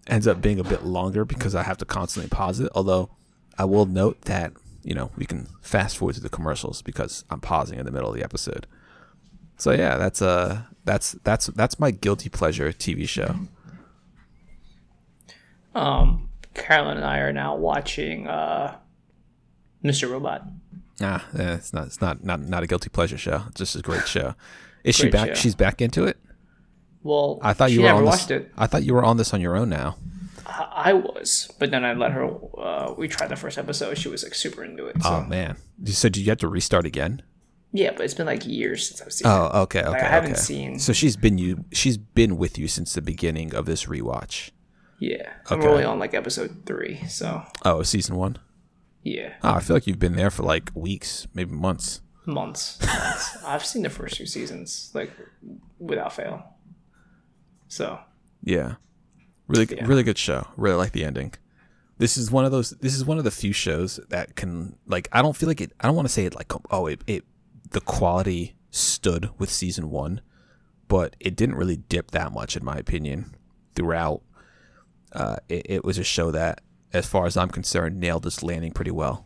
ends 0.06 0.28
up 0.28 0.44
being 0.44 0.60
a 0.60 0.64
bit 0.64 0.84
longer 0.84 1.26
because 1.26 1.56
I 1.56 1.64
have 1.64 1.78
to 1.78 1.86
constantly 1.86 2.30
pause 2.30 2.60
it. 2.60 2.72
Although 2.76 3.10
I 3.58 3.66
will 3.66 3.88
note 3.88 4.22
that 4.26 4.54
you 4.84 4.94
know 4.94 5.10
we 5.18 5.26
can 5.26 5.48
fast 5.64 5.98
forward 5.98 6.14
to 6.16 6.22
the 6.22 6.30
commercials 6.30 6.84
because 6.84 7.26
I'm 7.32 7.42
pausing 7.42 7.80
in 7.80 7.86
the 7.88 7.92
middle 7.92 8.10
of 8.10 8.16
the 8.16 8.24
episode. 8.24 8.68
So 9.58 9.72
yeah, 9.72 9.98
that's 9.98 10.22
uh 10.22 10.62
that's 10.86 11.14
that's 11.24 11.48
that's 11.48 11.80
my 11.80 11.90
guilty 11.90 12.30
pleasure 12.30 12.72
TV 12.72 13.10
show. 13.10 13.34
Um, 15.74 16.27
Carolyn 16.58 16.98
and 16.98 17.06
I 17.06 17.20
are 17.20 17.32
now 17.34 17.56
watching 17.56 18.28
uh, 18.28 18.78
Mr. 19.84 20.10
Robot. 20.12 20.44
Ah, 21.00 21.26
eh, 21.38 21.54
it's 21.56 21.74
not. 21.74 21.88
It's 21.88 22.02
not. 22.02 22.24
Not. 22.24 22.42
Not 22.42 22.64
a 22.64 22.68
guilty 22.68 22.90
pleasure 22.90 23.18
show. 23.18 23.44
It's 23.50 23.60
just 23.60 23.76
a 23.76 23.82
great 23.82 24.08
show. 24.08 24.34
Is 24.84 24.96
she 24.96 25.10
back? 25.10 25.30
show. 25.30 25.34
She's 25.36 25.56
back 25.56 25.82
into 25.82 26.06
it. 26.06 26.18
Well, 27.04 27.40
I 27.42 27.54
thought 27.54 27.72
you 27.72 27.84
were 27.84 27.90
on 27.90 28.04
watched 28.04 28.30
this. 28.30 28.42
it. 28.44 28.52
I 28.58 28.68
thought 28.68 28.84
you 28.84 28.94
were 28.94 29.06
on 29.06 29.18
this 29.18 29.34
on 29.34 29.40
your 29.42 29.56
own 29.56 29.70
now. 29.70 29.98
I, 30.46 30.94
was, 30.94 31.52
but 31.60 31.72
then 31.72 31.84
I 31.84 31.94
let 31.94 32.12
her. 32.12 32.30
Uh, 32.58 32.94
we 32.98 33.08
tried 33.08 33.28
the 33.30 33.36
first 33.36 33.58
episode. 33.58 33.98
She 33.98 34.08
was 34.10 34.24
like 34.24 34.34
super 34.34 34.64
into 34.64 34.88
it. 34.88 35.02
So. 35.04 35.10
Oh 35.10 35.24
man. 35.24 35.58
So 35.86 36.10
did 36.10 36.22
you 36.22 36.30
have 36.30 36.40
to 36.40 36.48
restart 36.48 36.86
again? 36.86 37.22
yeah, 37.74 37.92
but 37.92 38.06
it's 38.06 38.14
been 38.14 38.26
like 38.26 38.48
years 38.48 38.88
since 38.88 39.02
I've 39.02 39.12
seen 39.14 39.28
it. 39.28 39.30
Oh, 39.32 39.64
okay, 39.64 39.84
okay. 39.84 40.00
I 40.00 40.08
haven't 40.08 40.32
okay. 40.32 40.40
seen- 40.40 40.80
So 40.80 40.94
she's 40.94 41.16
been 41.18 41.38
you. 41.38 41.66
She's 41.72 41.98
been 41.98 42.38
with 42.38 42.58
you 42.58 42.68
since 42.68 42.94
the 42.94 43.02
beginning 43.02 43.54
of 43.54 43.66
this 43.66 43.86
rewatch. 43.86 44.52
Yeah, 45.00 45.32
I'm 45.50 45.60
Okay. 45.60 45.68
only 45.68 45.84
on 45.84 46.00
like 46.00 46.14
episode 46.14 46.64
three. 46.66 47.06
So 47.08 47.44
Oh, 47.64 47.84
season 47.84 48.16
one. 48.16 48.38
yeah, 49.04 49.34
Oh, 49.44 49.54
I 49.54 49.60
feel 49.60 49.76
like 49.76 49.86
you've 49.88 50.00
been 50.00 50.16
there 50.16 50.32
for 50.32 50.44
like 50.44 50.72
weeks, 50.74 51.28
maybe 51.34 51.52
months. 51.54 52.02
months. 52.26 52.80
months. 52.82 53.38
I've 53.46 53.66
seen 53.66 53.84
the 53.84 53.90
first 53.90 54.16
two 54.16 54.26
seasons 54.26 54.92
like 54.94 55.12
without 55.80 56.14
fail. 56.14 56.44
So 57.68 58.00
Yeah. 58.44 58.76
Really, 59.48 59.66
good 59.66 59.88
really 59.88 60.04
good 60.04 60.18
show. 60.18 60.48
Really 60.58 60.76
like 60.76 60.92
the 60.92 61.06
ending. 61.06 61.34
This 62.00 62.18
is 62.18 62.30
one 62.30 62.44
of 62.46 62.52
those. 62.52 62.72
This 62.72 62.94
is 62.96 63.06
one 63.06 63.18
of 63.18 63.24
the 63.24 63.32
few 63.32 63.54
shows 63.54 63.98
that 64.10 64.36
can 64.36 64.76
like. 64.86 65.08
I 65.14 65.22
don't 65.22 65.36
feel 65.38 65.48
like 65.48 65.62
it. 65.62 65.72
I 65.80 65.88
don't 65.88 65.96
want 65.96 66.08
to 66.08 66.14
say 66.14 66.26
it 66.26 66.36
like. 66.36 66.52
Oh, 66.70 66.86
it. 66.88 67.02
it 67.08 67.24
the 67.72 67.80
quality 67.82 68.56
stood 68.72 69.30
with 69.40 69.50
season 69.50 69.90
one, 69.90 70.20
but 70.90 71.16
it 71.20 71.36
didn't 71.38 71.56
really 71.56 71.78
dip 71.78 72.12
that 72.12 72.32
much 72.34 72.56
in 72.58 72.64
my 72.66 72.76
opinion 72.76 73.34
throughout. 73.74 74.22
Uh, 75.18 75.36
it, 75.50 75.66
it 75.68 75.84
was 75.84 75.98
a 75.98 76.04
show 76.04 76.30
that, 76.32 76.62
as 76.94 77.06
far 77.08 77.26
as 77.26 77.36
I'm 77.36 77.50
concerned, 77.50 78.00
nailed 78.00 78.26
its 78.28 78.44
landing 78.44 78.72
pretty 78.72 78.92
well. 78.92 79.26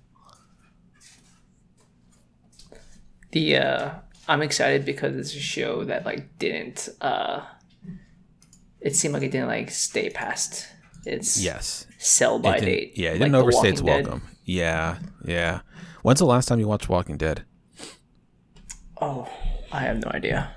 the 3.32 3.56
uh, 3.58 3.90
I'm 4.28 4.42
excited 4.42 4.86
because 4.86 5.16
it's 5.16 5.36
a 5.36 5.40
show 5.40 5.84
that 5.86 6.06
like 6.06 6.38
didn't. 6.38 6.90
uh 7.02 7.42
It 8.80 8.96
seemed 8.96 9.14
like 9.14 9.24
it 9.24 9.32
didn't 9.32 9.48
like 9.48 9.70
stay 9.72 10.10
past 10.10 10.68
its 11.06 11.38
Yes. 11.42 11.86
sell 11.98 12.40
by 12.40 12.60
date. 12.60 12.94
yeah, 12.98 13.10
it 13.10 13.14
like 13.14 13.32
didn't 13.32 13.36
overstay 13.36 13.70
its 13.70 13.82
Walking 13.82 13.96
Dead. 14.04 14.08
welcome. 14.08 14.28
Yeah, 14.46 14.98
yeah. 15.26 15.62
When's 16.04 16.20
the 16.20 16.26
last 16.26 16.48
time 16.48 16.60
you 16.60 16.68
watched 16.68 16.90
Walking 16.90 17.18
Dead? 17.18 17.44
Oh, 19.00 19.28
I 19.72 19.80
have 19.82 19.98
no 20.04 20.12
idea. 20.14 20.56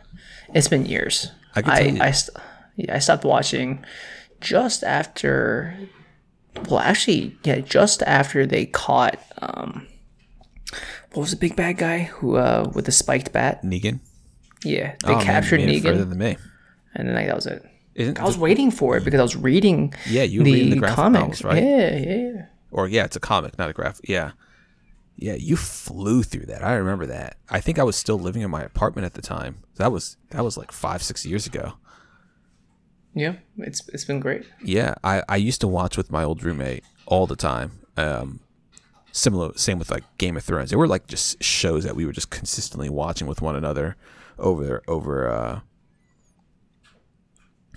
It's 0.55 0.69
been 0.69 0.87
years. 0.87 1.31
I 1.57 1.61
I 1.65 2.07
I, 2.09 2.11
st- 2.11 2.37
yeah, 2.77 2.97
I 2.97 2.99
stopped 2.99 3.25
watching 3.25 3.85
just 4.45 4.85
after. 4.85 5.77
Well, 6.69 6.79
actually, 6.81 7.37
yeah, 7.45 7.61
just 7.61 8.03
after 8.03 8.47
they 8.47 8.67
caught. 8.67 9.19
um 9.39 9.87
What 11.13 11.23
was 11.23 11.31
the 11.31 11.37
big 11.37 11.57
bad 11.57 11.79
guy 11.79 11.99
who 12.05 12.37
uh 12.37 12.71
with 12.75 12.85
the 12.87 12.93
spiked 12.93 13.33
bat? 13.33 13.63
Negan. 13.65 14.01
Yeah, 14.65 14.95
they 15.05 15.13
Oh, 15.13 15.17
man, 15.17 15.25
captured 15.25 15.61
made 15.61 15.77
it 15.77 15.83
further 15.83 16.05
than 16.05 16.19
me. 16.19 16.37
and 16.95 17.09
then 17.09 17.15
like, 17.15 17.27
that 17.27 17.37
was 17.37 17.47
it. 17.47 17.65
Isn't 17.95 18.19
I 18.21 18.25
was 18.25 18.39
waiting 18.39 18.71
for 18.71 18.97
it 18.97 19.05
because 19.05 19.21
I 19.21 19.23
was 19.23 19.37
reading. 19.37 19.95
Yeah, 20.09 20.23
you 20.23 20.41
were 20.41 20.45
the, 20.45 20.53
reading 20.53 20.71
the 20.71 20.77
graphic 20.77 20.97
comics, 20.97 21.21
novels, 21.21 21.45
right? 21.45 21.63
Yeah, 21.63 21.97
yeah. 21.99 22.47
or 22.71 22.89
yeah, 22.89 23.05
it's 23.05 23.17
a 23.17 23.21
comic, 23.21 23.57
not 23.59 23.71
a 23.71 23.73
graph. 23.73 24.01
Yeah, 24.09 24.33
yeah, 25.17 25.35
you 25.35 25.57
flew 25.57 26.23
through 26.25 26.47
that. 26.47 26.65
I 26.65 26.75
remember 26.75 27.07
that. 27.07 27.37
I 27.49 27.61
think 27.61 27.79
I 27.79 27.85
was 27.85 27.95
still 27.97 28.19
living 28.19 28.43
in 28.43 28.51
my 28.51 28.63
apartment 28.63 29.05
at 29.07 29.15
the 29.15 29.23
time. 29.23 29.63
That 29.77 29.93
was 29.93 30.17
that 30.31 30.43
was 30.43 30.57
like 30.57 30.73
five, 30.73 31.03
six 31.03 31.25
years 31.27 31.47
ago. 31.47 31.75
Yeah, 33.15 33.35
it's 33.59 33.89
it's 33.89 34.05
been 34.05 34.21
great. 34.21 34.45
Yeah, 34.63 34.95
I 35.05 35.23
I 35.29 35.37
used 35.37 35.61
to 35.61 35.69
watch 35.69 35.97
with 35.97 36.11
my 36.11 36.25
old 36.25 36.43
roommate 36.43 36.85
all 37.07 37.27
the 37.27 37.37
time. 37.37 37.81
Um, 37.97 38.41
similar, 39.13 39.57
same 39.57 39.79
with 39.79 39.91
like 39.91 40.05
Game 40.19 40.37
of 40.37 40.43
Thrones. 40.45 40.71
They 40.71 40.77
were 40.77 40.89
like 40.89 41.07
just 41.07 41.43
shows 41.43 41.85
that 41.85 41.97
we 41.97 42.05
were 42.05 42.13
just 42.13 42.31
consistently 42.31 42.89
watching 42.89 43.27
with 43.29 43.41
one 43.41 43.57
another 43.57 43.97
over 44.39 44.83
over 44.89 45.31
uh 45.31 45.61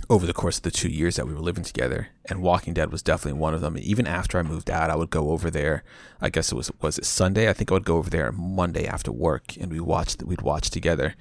over 0.10 0.26
the 0.26 0.34
course 0.34 0.58
of 0.58 0.63
the 0.63 0.71
two 0.71 0.89
years 0.89 1.17
that 1.17 1.28
we 1.28 1.34
were 1.34 1.39
living 1.41 1.63
together. 1.63 2.08
And 2.26 2.41
Walking 2.41 2.73
Dead 2.73 2.91
was 2.91 3.02
definitely 3.04 3.39
one 3.39 3.54
of 3.54 3.62
them. 3.62 3.78
Even 3.78 4.08
after 4.08 4.39
I 4.39 4.43
moved 4.43 4.69
out, 4.69 4.89
I 4.89 4.95
would 4.95 5.10
go 5.10 5.32
over 5.32 5.50
there. 5.52 5.84
I 6.21 6.30
guess 6.30 6.52
it 6.52 6.56
was 6.56 6.71
was 6.82 6.97
it 6.97 7.06
Sunday? 7.06 7.50
I 7.50 7.54
think 7.54 7.71
I 7.71 7.76
would 7.76 7.86
go 7.86 7.97
over 7.97 8.10
there 8.10 8.32
Monday 8.32 8.88
after 8.88 9.12
work, 9.12 9.56
and 9.58 9.71
we 9.71 9.80
watched 9.80 10.23
we'd 10.23 10.41
watch 10.41 10.69
together. 10.69 11.15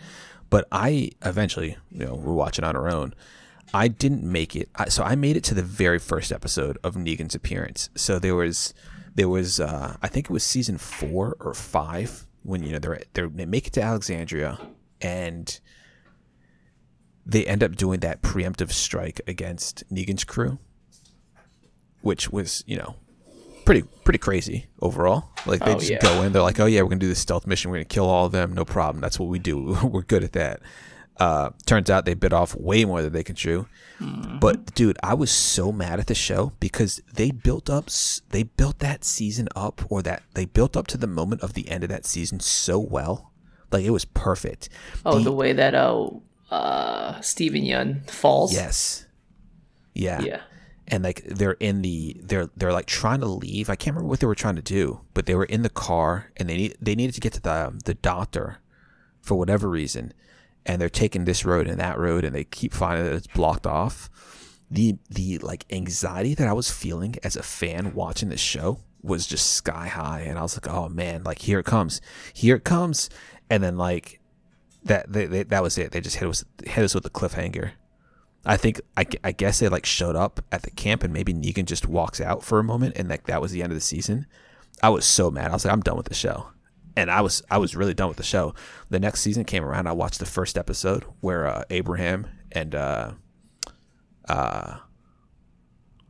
But 0.49 0.69
I 0.71 1.11
eventually, 1.25 1.77
you 1.91 2.07
know, 2.07 2.15
we're 2.15 2.33
watching 2.33 2.65
on 2.65 2.77
our 2.77 2.89
own. 2.89 3.15
I 3.75 3.89
didn't 3.89 4.23
make 4.23 4.55
it. 4.57 4.69
I, 4.77 4.89
so 4.89 5.03
I 5.03 5.15
made 5.17 5.37
it 5.37 5.45
to 5.45 5.55
the 5.55 5.63
very 5.63 5.99
first 5.99 6.33
episode 6.33 6.79
of 6.85 6.95
Negan's 6.95 7.35
appearance. 7.35 7.91
So 7.95 8.19
there 8.19 8.35
was, 8.35 8.73
there 9.15 9.29
was, 9.29 9.61
uh, 9.61 9.97
I 10.03 10.09
think 10.09 10.27
it 10.27 10.33
was 10.33 10.45
season 10.45 10.79
four 10.79 11.37
or 11.41 11.53
five 11.55 12.27
when 12.43 12.63
you 12.63 12.73
know 12.73 12.79
they're, 12.79 13.03
they're 13.15 13.29
they 13.29 13.45
make 13.45 13.67
it 13.67 13.73
to 13.73 13.83
Alexandria, 13.83 14.59
and 15.01 15.59
they 17.27 17.45
end 17.45 17.65
up 17.65 17.75
doing 17.75 18.01
that 18.01 18.23
preemptive 18.23 18.71
strike 18.71 19.21
against 19.27 19.83
Negan's 19.93 20.23
crew, 20.23 20.59
which 22.03 22.31
was 22.31 22.63
you 22.69 22.77
know 22.77 22.95
pretty 23.65 23.83
pretty 24.05 24.19
crazy 24.19 24.67
overall. 24.81 25.31
Like 25.45 25.65
they 25.65 25.73
Oh, 25.73 25.79
just 25.79 25.91
yeah. 25.91 25.99
go 26.01 26.23
in, 26.23 26.33
they're 26.33 26.41
like, 26.43 26.61
oh 26.61 26.67
yeah, 26.67 26.83
we're 26.83 26.91
gonna 26.91 27.01
do 27.01 27.09
this 27.09 27.19
stealth 27.19 27.47
mission, 27.49 27.71
we're 27.71 27.79
gonna 27.79 27.85
kill 27.87 28.07
all 28.09 28.27
of 28.27 28.33
them, 28.33 28.53
no 28.55 28.65
problem. 28.65 29.01
That's 29.01 29.19
what 29.19 29.29
we 29.29 29.41
do. 29.41 29.77
we're 29.83 30.03
good 30.03 30.23
at 30.23 30.33
that. 30.35 30.61
Uh, 31.19 31.51
turns 31.65 31.89
out 31.89 32.05
they 32.05 32.13
bit 32.15 32.33
off 32.33 32.55
way 32.55 32.85
more 32.85 33.01
than 33.03 33.13
they 33.13 33.25
can 33.25 33.35
chew. 33.37 33.67
But 33.99 34.75
dude, 34.75 34.99
I 35.03 35.15
was 35.15 35.31
so 35.31 35.73
mad 35.73 35.99
at 35.99 36.07
the 36.09 36.15
show 36.15 36.53
because 36.61 37.01
they 37.15 37.31
built 37.31 37.71
up, 37.71 37.89
they 38.29 38.43
built 38.43 38.81
that 38.81 39.03
season 39.05 39.49
up, 39.57 39.81
or 39.91 40.03
that 40.03 40.23
they 40.35 40.45
built 40.45 40.77
up 40.77 40.87
to 40.89 40.99
the 40.99 41.07
moment 41.07 41.41
of 41.41 41.55
the 41.55 41.71
end 41.71 41.83
of 41.85 41.89
that 41.89 42.05
season 42.05 42.41
so 42.41 42.79
well, 42.79 43.33
like 43.73 43.85
it 43.85 43.91
was 43.91 44.05
perfect. 44.05 44.69
Oh, 45.07 45.17
The- 45.19 45.25
the 45.25 45.33
way 45.33 45.55
that 45.55 45.75
uh, 45.75 46.11
uh 46.51 47.21
Steven 47.23 47.63
Yeun 47.63 48.09
falls. 48.11 48.53
yes, 48.53 49.07
yeah, 49.95 50.21
Yeah. 50.21 50.41
and 50.87 51.03
like 51.03 51.23
they're 51.25 51.53
in 51.59 51.81
the 51.81 52.21
they're 52.23 52.51
they're 52.55 52.73
like 52.75 52.87
trying 52.87 53.21
to 53.21 53.27
leave. 53.27 53.71
I 53.71 53.77
can't 53.77 53.95
remember 53.97 54.11
what 54.11 54.21
they 54.21 54.27
were 54.27 54.35
trying 54.35 54.57
to 54.57 54.63
do, 54.63 55.01
but 55.15 55.25
they 55.25 55.35
were 55.35 55.45
in 55.47 55.63
the 55.63 55.71
car 55.71 56.31
and 56.37 56.49
they 56.51 56.57
need 56.59 56.77
they 56.81 56.95
needed 56.95 57.15
to 57.15 57.21
get 57.23 57.33
to 57.33 57.41
the 57.41 57.73
the 57.87 57.95
doctor 57.95 58.59
for 59.23 59.37
whatever 59.37 59.71
reason, 59.71 60.13
and 60.67 60.81
they're 60.81 60.89
taking 60.89 61.25
this 61.25 61.45
road 61.45 61.67
and 61.67 61.81
that 61.81 61.99
road, 61.99 62.25
and 62.25 62.35
they 62.35 62.45
keep 62.45 62.75
finding 62.75 63.07
that 63.07 63.15
it's 63.15 63.27
blocked 63.29 63.67
off. 63.67 64.11
The 64.71 64.97
the 65.09 65.39
like 65.39 65.65
anxiety 65.71 66.35
that 66.35 66.49
I 66.49 66.53
was 66.53 66.71
feeling 66.71 67.17
as 67.23 67.37
a 67.37 67.43
fan 67.43 67.95
watching 67.95 68.29
this 68.29 68.41
show 68.41 68.81
was 69.03 69.27
just 69.27 69.55
sky 69.55 69.87
high, 69.87 70.21
and 70.21 70.39
I 70.39 70.43
was 70.43 70.57
like, 70.57 70.69
oh 70.69 70.89
man, 70.89 71.23
like 71.23 71.41
here 71.41 71.61
it 71.61 71.67
comes, 71.67 72.01
here 72.35 72.57
it 72.57 72.65
comes, 72.65 73.09
and 73.49 73.63
then 73.63 73.79
like 73.79 74.21
that 74.85 75.13
they, 75.13 75.27
they, 75.27 75.43
that 75.45 75.63
was 75.63 75.79
it. 75.79 75.93
They 75.93 76.01
just 76.01 76.17
hit 76.17 76.29
us 76.29 76.45
hit 76.65 76.85
us 76.85 76.95
with 76.95 77.07
a 77.07 77.11
cliffhanger. 77.11 77.73
I 78.45 78.57
think 78.57 78.81
I, 78.97 79.05
I 79.25 79.33
guess 79.33 79.59
they 79.59 79.69
like 79.69 79.87
showed 79.87 80.15
up 80.15 80.41
at 80.53 80.63
the 80.63 80.71
camp 80.71 81.03
and 81.03 81.13
maybe 81.13 81.35
Negan 81.35 81.65
just 81.65 81.89
walks 81.89 82.21
out 82.21 82.45
for 82.45 82.61
a 82.61 82.65
moment 82.65 82.97
and 82.97 83.09
like 83.09 83.27
that 83.27 83.43
was 83.43 83.51
the 83.51 83.63
end 83.63 83.73
of 83.73 83.77
the 83.77 83.83
season. 83.83 84.27
I 84.83 84.89
was 84.91 85.05
so 85.05 85.31
mad. 85.31 85.51
I 85.51 85.55
was 85.55 85.65
like, 85.65 85.73
I'm 85.73 85.81
done 85.81 85.97
with 85.97 86.07
the 86.07 86.15
show, 86.15 86.49
and 86.97 87.11
I 87.11 87.21
was 87.21 87.43
I 87.51 87.59
was 87.59 87.77
really 87.77 87.95
done 87.95 88.09
with 88.09 88.17
the 88.17 88.23
show. 88.23 88.55
The 88.89 88.99
next 88.99 89.21
season 89.21 89.45
came 89.45 89.65
around. 89.65 89.87
I 89.87 89.93
watched 89.93 90.19
the 90.19 90.27
first 90.27 90.57
episode 90.59 91.05
where 91.21 91.47
uh, 91.47 91.65
Abraham 91.71 92.27
and 92.53 92.75
uh, 92.75 93.13
uh, 94.29 94.79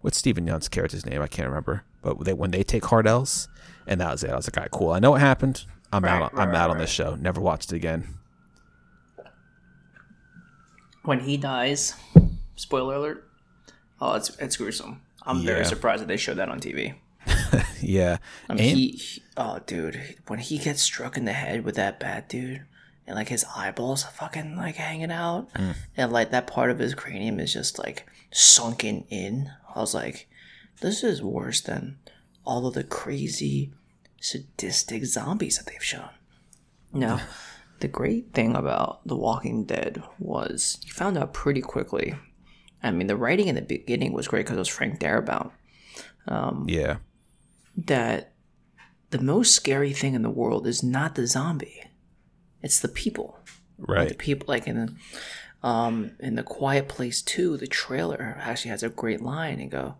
what's 0.01 0.17
Steven 0.17 0.47
Yeun's 0.47 0.69
character's 0.69 1.05
name? 1.05 1.21
I 1.23 1.27
can't 1.27 1.49
remember. 1.49 1.85
But 2.03 2.25
they 2.25 2.33
when 2.33 2.53
they 2.53 2.63
take 2.63 2.85
hard 2.85 3.07
L's, 3.07 3.49
and 3.87 4.01
that 4.01 4.13
was 4.13 4.23
it. 4.25 4.31
I 4.31 4.37
was 4.37 4.47
like, 4.47 4.57
all 4.57 4.63
right, 4.63 4.71
cool. 4.71 4.91
I 4.93 4.99
know 5.01 5.11
what 5.13 5.21
happened. 5.21 5.65
I'm 5.93 6.05
Right, 6.05 6.11
out. 6.13 6.33
On, 6.33 6.39
right, 6.39 6.43
I'm 6.43 6.49
right, 6.51 6.59
out 6.59 6.71
on 6.71 6.79
this 6.79 6.91
show. 6.91 7.15
Never 7.17 7.41
watched 7.41 7.73
it 7.73 7.77
again. 7.77 8.15
When 11.05 11.21
he 11.21 11.37
dies, 11.37 11.95
spoiler 12.57 12.95
alert. 12.97 13.29
Oh, 14.01 14.15
it's 14.15 14.37
it's 14.39 14.57
gruesome. 14.57 15.03
I'm 15.23 15.39
Yeah. 15.39 15.47
very 15.47 15.65
surprised 15.65 16.03
that 16.03 16.09
they 16.09 16.17
showed 16.17 16.37
that 16.39 16.49
on 16.49 16.61
TV. 16.61 16.95
Yeah, 17.83 18.19
I 18.49 18.55
mean, 18.55 18.69
and 18.69 18.77
he, 18.77 18.91
he- 18.93 19.23
oh, 19.37 19.61
dude, 19.67 20.17
when 20.27 20.39
he 20.39 20.59
gets 20.59 20.83
struck 20.83 21.17
in 21.17 21.25
the 21.25 21.33
head 21.33 21.65
with 21.65 21.77
that 21.77 22.01
bat, 22.01 22.29
dude, 22.29 22.65
and 23.07 23.17
like 23.17 23.29
his 23.29 23.45
eyeballs 23.55 24.03
fucking 24.03 24.57
like 24.57 24.77
hanging 24.77 25.13
out, 25.13 25.53
mm. 25.55 25.77
and 25.97 26.13
like 26.13 26.31
that 26.31 26.47
part 26.47 26.71
of 26.71 26.79
his 26.79 26.95
cranium 26.95 27.39
is 27.39 27.53
just 27.53 27.79
like 27.79 28.07
sunken 28.33 29.05
in. 29.09 29.51
I 29.75 29.81
was 29.81 29.95
like, 29.95 30.29
this 30.81 31.05
is 31.05 31.23
worse 31.23 31.61
than 31.61 31.99
all 32.45 32.67
of 32.67 32.75
the 32.75 32.85
crazy, 32.85 33.73
sadistic 34.21 35.05
zombies 35.05 35.59
that 35.59 35.67
they've 35.67 35.85
shown. 35.85 36.09
Now, 36.93 37.21
the 37.81 37.89
great 37.89 38.33
thing 38.33 38.57
about 38.57 39.07
The 39.07 39.17
Walking 39.17 39.65
Dead 39.65 40.03
was 40.19 40.79
you 40.83 40.93
found 40.93 41.19
out 41.19 41.35
pretty 41.35 41.61
quickly. 41.61 42.15
I 42.83 42.91
mean, 42.91 43.07
the 43.07 43.17
writing 43.17 43.49
in 43.49 43.55
the 43.55 43.63
beginning 43.63 44.13
was 44.13 44.29
great 44.29 44.47
because 44.47 44.57
it 44.57 44.61
was 44.61 44.69
Frank 44.69 44.99
Darabont 44.99 45.53
um, 46.29 46.67
yeah, 46.69 46.97
that 47.77 48.33
the 49.11 49.21
most 49.21 49.55
scary 49.55 49.93
thing 49.93 50.15
in 50.15 50.23
the 50.23 50.31
world 50.31 50.67
is 50.67 50.83
not 50.83 51.15
the 51.15 51.27
zombie 51.27 51.83
it's 52.67 52.81
the 52.81 52.89
people. 52.89 53.39
Right. 53.79 54.09
the 54.09 54.15
people 54.15 54.47
like 54.49 54.67
in 54.67 54.97
um 55.63 56.13
in 56.19 56.35
the 56.35 56.43
quiet 56.43 56.89
place 56.89 57.21
2 57.21 57.59
the 57.59 57.67
trailer 57.67 58.39
actually 58.41 58.71
has 58.71 58.83
a 58.83 58.89
great 58.89 59.23
line. 59.23 59.61
And 59.61 59.71
go 59.71 59.95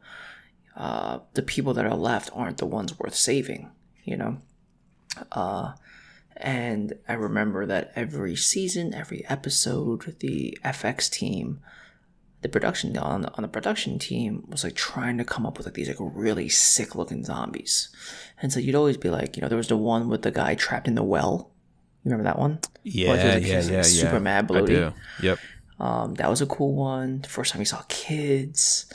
uh 0.77 1.21
the 1.35 1.43
people 1.43 1.75
that 1.75 1.87
are 1.87 1.97
left 1.97 2.31
aren't 2.35 2.59
the 2.59 2.67
ones 2.67 2.99
worth 2.99 3.15
saving 3.15 3.71
you 4.05 4.17
know? 4.17 4.39
Uh 5.31 5.73
and 6.37 6.95
i 7.09 7.15
remember 7.15 7.65
that 7.65 7.93
every 7.97 8.37
season 8.37 8.93
every 8.93 9.25
episode 9.27 10.17
the 10.21 10.59
fx 10.63 11.11
team 11.11 11.61
the 12.43 12.49
production 12.49 12.97
on 12.99 13.23
the, 13.23 13.35
on 13.35 13.43
the 13.43 13.49
production 13.49 13.99
team 13.99 14.45
was 14.49 14.63
like 14.63 14.75
trying 14.75 15.19
to 15.19 15.25
come 15.25 15.47
up 15.47 15.57
with 15.57 15.67
like 15.67 15.75
these 15.75 15.89
like 15.89 15.97
really 16.01 16.49
sick 16.49 16.95
looking 16.95 17.25
zombies 17.25 17.89
and 18.41 18.53
so 18.53 18.61
you'd 18.61 18.75
always 18.75 18.97
be 18.97 19.09
like 19.11 19.37
you 19.37 19.43
know 19.43 19.49
there 19.49 19.57
was 19.57 19.69
the 19.69 19.77
one 19.77 20.09
with 20.09 20.23
the 20.23 20.31
guy 20.31 20.55
trapped 20.55 20.87
in 20.87 20.95
the 20.95 21.03
well 21.03 21.51
you 22.05 22.11
remember 22.11 22.25
that 22.25 22.39
one 22.39 22.61
Yeah, 22.85 23.11
Like, 23.11 23.21
there's 23.21 23.45
yeah, 23.45 23.51
yeah, 23.51 23.61
like, 23.67 23.71
yeah. 23.75 23.83
super 23.83 24.21
mad 24.21 24.45
I 24.45 24.47
bloated. 24.47 24.93
Yep. 25.23 25.39
Um, 25.81 26.15
that 26.15 26.31
was 26.31 26.41
a 26.41 26.47
cool 26.47 26.75
one. 26.75 27.21
The 27.23 27.29
first 27.29 27.51
time 27.53 27.59
we 27.59 27.65
saw 27.65 27.83
kids. 27.89 28.87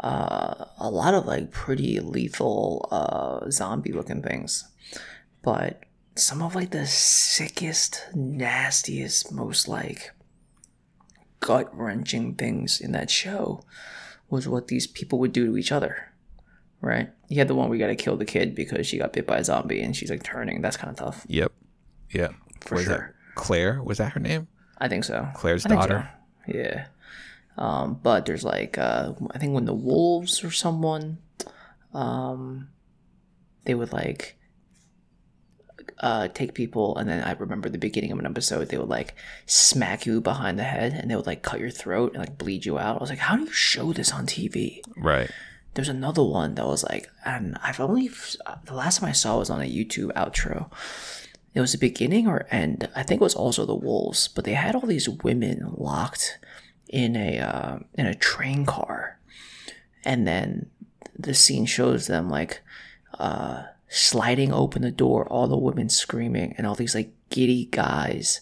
Uh, 0.00 0.66
a 0.78 0.88
lot 0.88 1.14
of 1.14 1.26
like 1.26 1.50
pretty 1.50 1.98
lethal 1.98 2.88
uh, 2.92 3.50
zombie 3.50 3.92
looking 3.92 4.22
things. 4.22 4.64
But 5.42 5.82
some 6.14 6.42
of 6.42 6.54
like 6.54 6.70
the 6.70 6.86
sickest, 6.86 8.06
nastiest, 8.14 9.32
most 9.32 9.66
like 9.66 10.12
gut 11.44 11.68
wrenching 11.76 12.34
things 12.34 12.80
in 12.80 12.92
that 12.92 13.10
show 13.10 13.62
was 14.30 14.48
what 14.48 14.68
these 14.68 14.86
people 14.86 15.18
would 15.18 15.32
do 15.32 15.44
to 15.44 15.58
each 15.58 15.70
other. 15.70 16.10
Right? 16.80 17.10
You 17.28 17.36
had 17.36 17.48
the 17.48 17.54
one 17.54 17.68
we 17.68 17.76
gotta 17.76 17.94
kill 17.94 18.16
the 18.16 18.24
kid 18.24 18.54
because 18.54 18.86
she 18.86 18.96
got 18.96 19.12
bit 19.12 19.26
by 19.26 19.36
a 19.38 19.44
zombie 19.44 19.82
and 19.82 19.94
she's 19.94 20.10
like 20.10 20.22
turning. 20.22 20.62
That's 20.62 20.78
kind 20.78 20.90
of 20.90 20.96
tough. 20.96 21.26
Yep. 21.28 21.52
Yep. 22.12 22.34
For 22.62 22.76
was 22.76 22.84
sure. 22.84 23.14
Claire 23.34 23.82
was 23.82 23.98
that 23.98 24.12
her 24.12 24.20
name? 24.20 24.48
I 24.78 24.88
think 24.88 25.04
so. 25.04 25.28
Claire's 25.34 25.66
I 25.66 25.68
daughter. 25.68 26.10
so. 26.46 26.54
Yeah. 26.56 26.86
Um, 27.58 28.00
but 28.02 28.24
there's 28.24 28.44
like 28.44 28.78
uh, 28.78 29.12
I 29.32 29.38
think 29.38 29.52
when 29.52 29.66
the 29.66 29.74
wolves 29.74 30.42
or 30.42 30.50
someone, 30.50 31.18
um, 31.92 32.68
they 33.64 33.74
would 33.74 33.92
like 33.92 34.38
uh, 36.04 36.28
take 36.28 36.52
people, 36.52 36.94
and 36.98 37.08
then 37.08 37.24
I 37.24 37.32
remember 37.32 37.70
the 37.70 37.78
beginning 37.78 38.12
of 38.12 38.18
an 38.18 38.26
episode, 38.26 38.68
they 38.68 38.76
would 38.76 38.90
like 38.90 39.14
smack 39.46 40.04
you 40.04 40.20
behind 40.20 40.58
the 40.58 40.64
head, 40.64 40.92
and 40.92 41.10
they 41.10 41.16
would 41.16 41.26
like 41.26 41.42
cut 41.42 41.60
your 41.60 41.70
throat 41.70 42.12
and 42.12 42.20
like 42.20 42.36
bleed 42.36 42.66
you 42.66 42.78
out. 42.78 42.98
I 42.98 43.00
was 43.00 43.08
like, 43.08 43.20
how 43.20 43.36
do 43.36 43.44
you 43.44 43.50
show 43.50 43.94
this 43.94 44.12
on 44.12 44.26
TV? 44.26 44.82
Right. 44.98 45.30
There's 45.72 45.88
another 45.88 46.22
one 46.22 46.56
that 46.56 46.66
was 46.66 46.84
like, 46.84 47.08
and 47.24 47.56
I've 47.62 47.80
only 47.80 48.08
the 48.08 48.74
last 48.74 49.00
time 49.00 49.08
I 49.08 49.12
saw 49.12 49.38
was 49.38 49.48
on 49.48 49.62
a 49.62 49.64
YouTube 49.64 50.12
outro. 50.12 50.70
It 51.54 51.62
was 51.62 51.72
the 51.72 51.78
beginning 51.78 52.26
or 52.26 52.46
end. 52.50 52.86
I 52.94 53.02
think 53.02 53.22
it 53.22 53.24
was 53.24 53.34
also 53.34 53.64
the 53.64 53.74
wolves, 53.74 54.28
but 54.28 54.44
they 54.44 54.52
had 54.52 54.74
all 54.74 54.86
these 54.86 55.08
women 55.08 55.72
locked 55.74 56.38
in 56.90 57.16
a 57.16 57.38
uh, 57.38 57.78
in 57.94 58.04
a 58.04 58.14
train 58.14 58.66
car, 58.66 59.18
and 60.04 60.28
then 60.28 60.68
the 61.18 61.32
scene 61.32 61.64
shows 61.64 62.08
them 62.08 62.28
like 62.28 62.60
uh, 63.18 63.62
sliding 63.88 64.52
open 64.52 64.82
the 64.82 64.90
door, 64.90 65.26
all 65.28 65.48
the 65.48 65.56
women 65.56 65.88
screaming, 65.88 66.54
and 66.56 66.66
all 66.66 66.74
these 66.74 66.94
like 66.94 67.12
giddy 67.30 67.66
guys, 67.66 68.40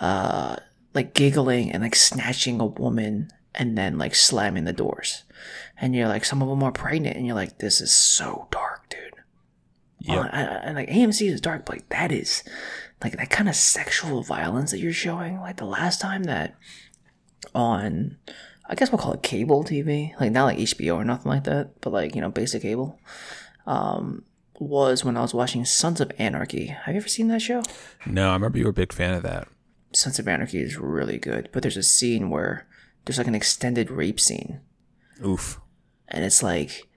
uh, 0.00 0.56
like 0.94 1.14
giggling 1.14 1.70
and 1.70 1.82
like 1.82 1.96
snatching 1.96 2.60
a 2.60 2.66
woman, 2.66 3.30
and 3.54 3.78
then 3.78 3.98
like 3.98 4.14
slamming 4.14 4.64
the 4.64 4.72
doors, 4.72 5.24
and 5.80 5.94
you're 5.94 6.08
like, 6.08 6.24
some 6.24 6.42
of 6.42 6.48
them 6.48 6.62
are 6.62 6.72
pregnant, 6.72 7.16
and 7.16 7.26
you're 7.26 7.34
like, 7.34 7.58
this 7.58 7.80
is 7.80 7.94
so 7.94 8.48
dark, 8.50 8.88
dude. 8.88 8.98
And, 10.32 10.64
and 10.64 10.76
like 10.76 10.88
AMC 10.88 11.30
is 11.30 11.40
dark, 11.40 11.64
but 11.66 11.76
like 11.76 11.88
that 11.88 12.12
is 12.12 12.42
like 13.02 13.16
that 13.16 13.30
kind 13.30 13.48
of 13.48 13.54
sexual 13.54 14.22
violence 14.22 14.70
that 14.70 14.78
you're 14.78 14.92
showing. 14.92 15.40
Like 15.40 15.58
the 15.58 15.64
last 15.66 16.00
time 16.00 16.24
that 16.24 16.56
on, 17.54 18.16
I 18.68 18.74
guess 18.74 18.90
we'll 18.90 18.98
call 18.98 19.12
it 19.12 19.22
cable 19.22 19.64
TV, 19.64 20.18
like 20.18 20.32
not 20.32 20.44
like 20.44 20.58
HBO 20.58 20.96
or 20.96 21.04
nothing 21.04 21.30
like 21.30 21.44
that, 21.44 21.80
but 21.80 21.92
like 21.92 22.14
you 22.14 22.20
know 22.20 22.30
basic 22.30 22.62
cable, 22.62 22.98
um, 23.66 24.24
was 24.58 25.04
when 25.04 25.16
I 25.16 25.22
was 25.22 25.34
watching 25.34 25.64
Sons 25.64 26.00
of 26.00 26.12
Anarchy. 26.18 26.66
Have 26.66 26.94
you 26.94 27.00
ever 27.00 27.08
seen 27.08 27.28
that 27.28 27.42
show? 27.42 27.62
No, 28.06 28.30
I 28.30 28.34
remember 28.34 28.58
you 28.58 28.64
were 28.64 28.70
a 28.70 28.74
big 28.74 28.92
fan 28.92 29.14
of 29.14 29.22
that. 29.22 29.48
Sons 29.92 30.18
of 30.18 30.28
Anarchy 30.28 30.58
is 30.58 30.76
really 30.76 31.18
good, 31.18 31.48
but 31.52 31.62
there's 31.62 31.76
a 31.76 31.82
scene 31.82 32.30
where 32.30 32.66
there's 33.04 33.18
like 33.18 33.26
an 33.26 33.34
extended 33.34 33.90
rape 33.90 34.20
scene 34.20 34.60
Oof. 35.24 35.60
and 36.08 36.24
it's 36.24 36.42
like 36.42 36.88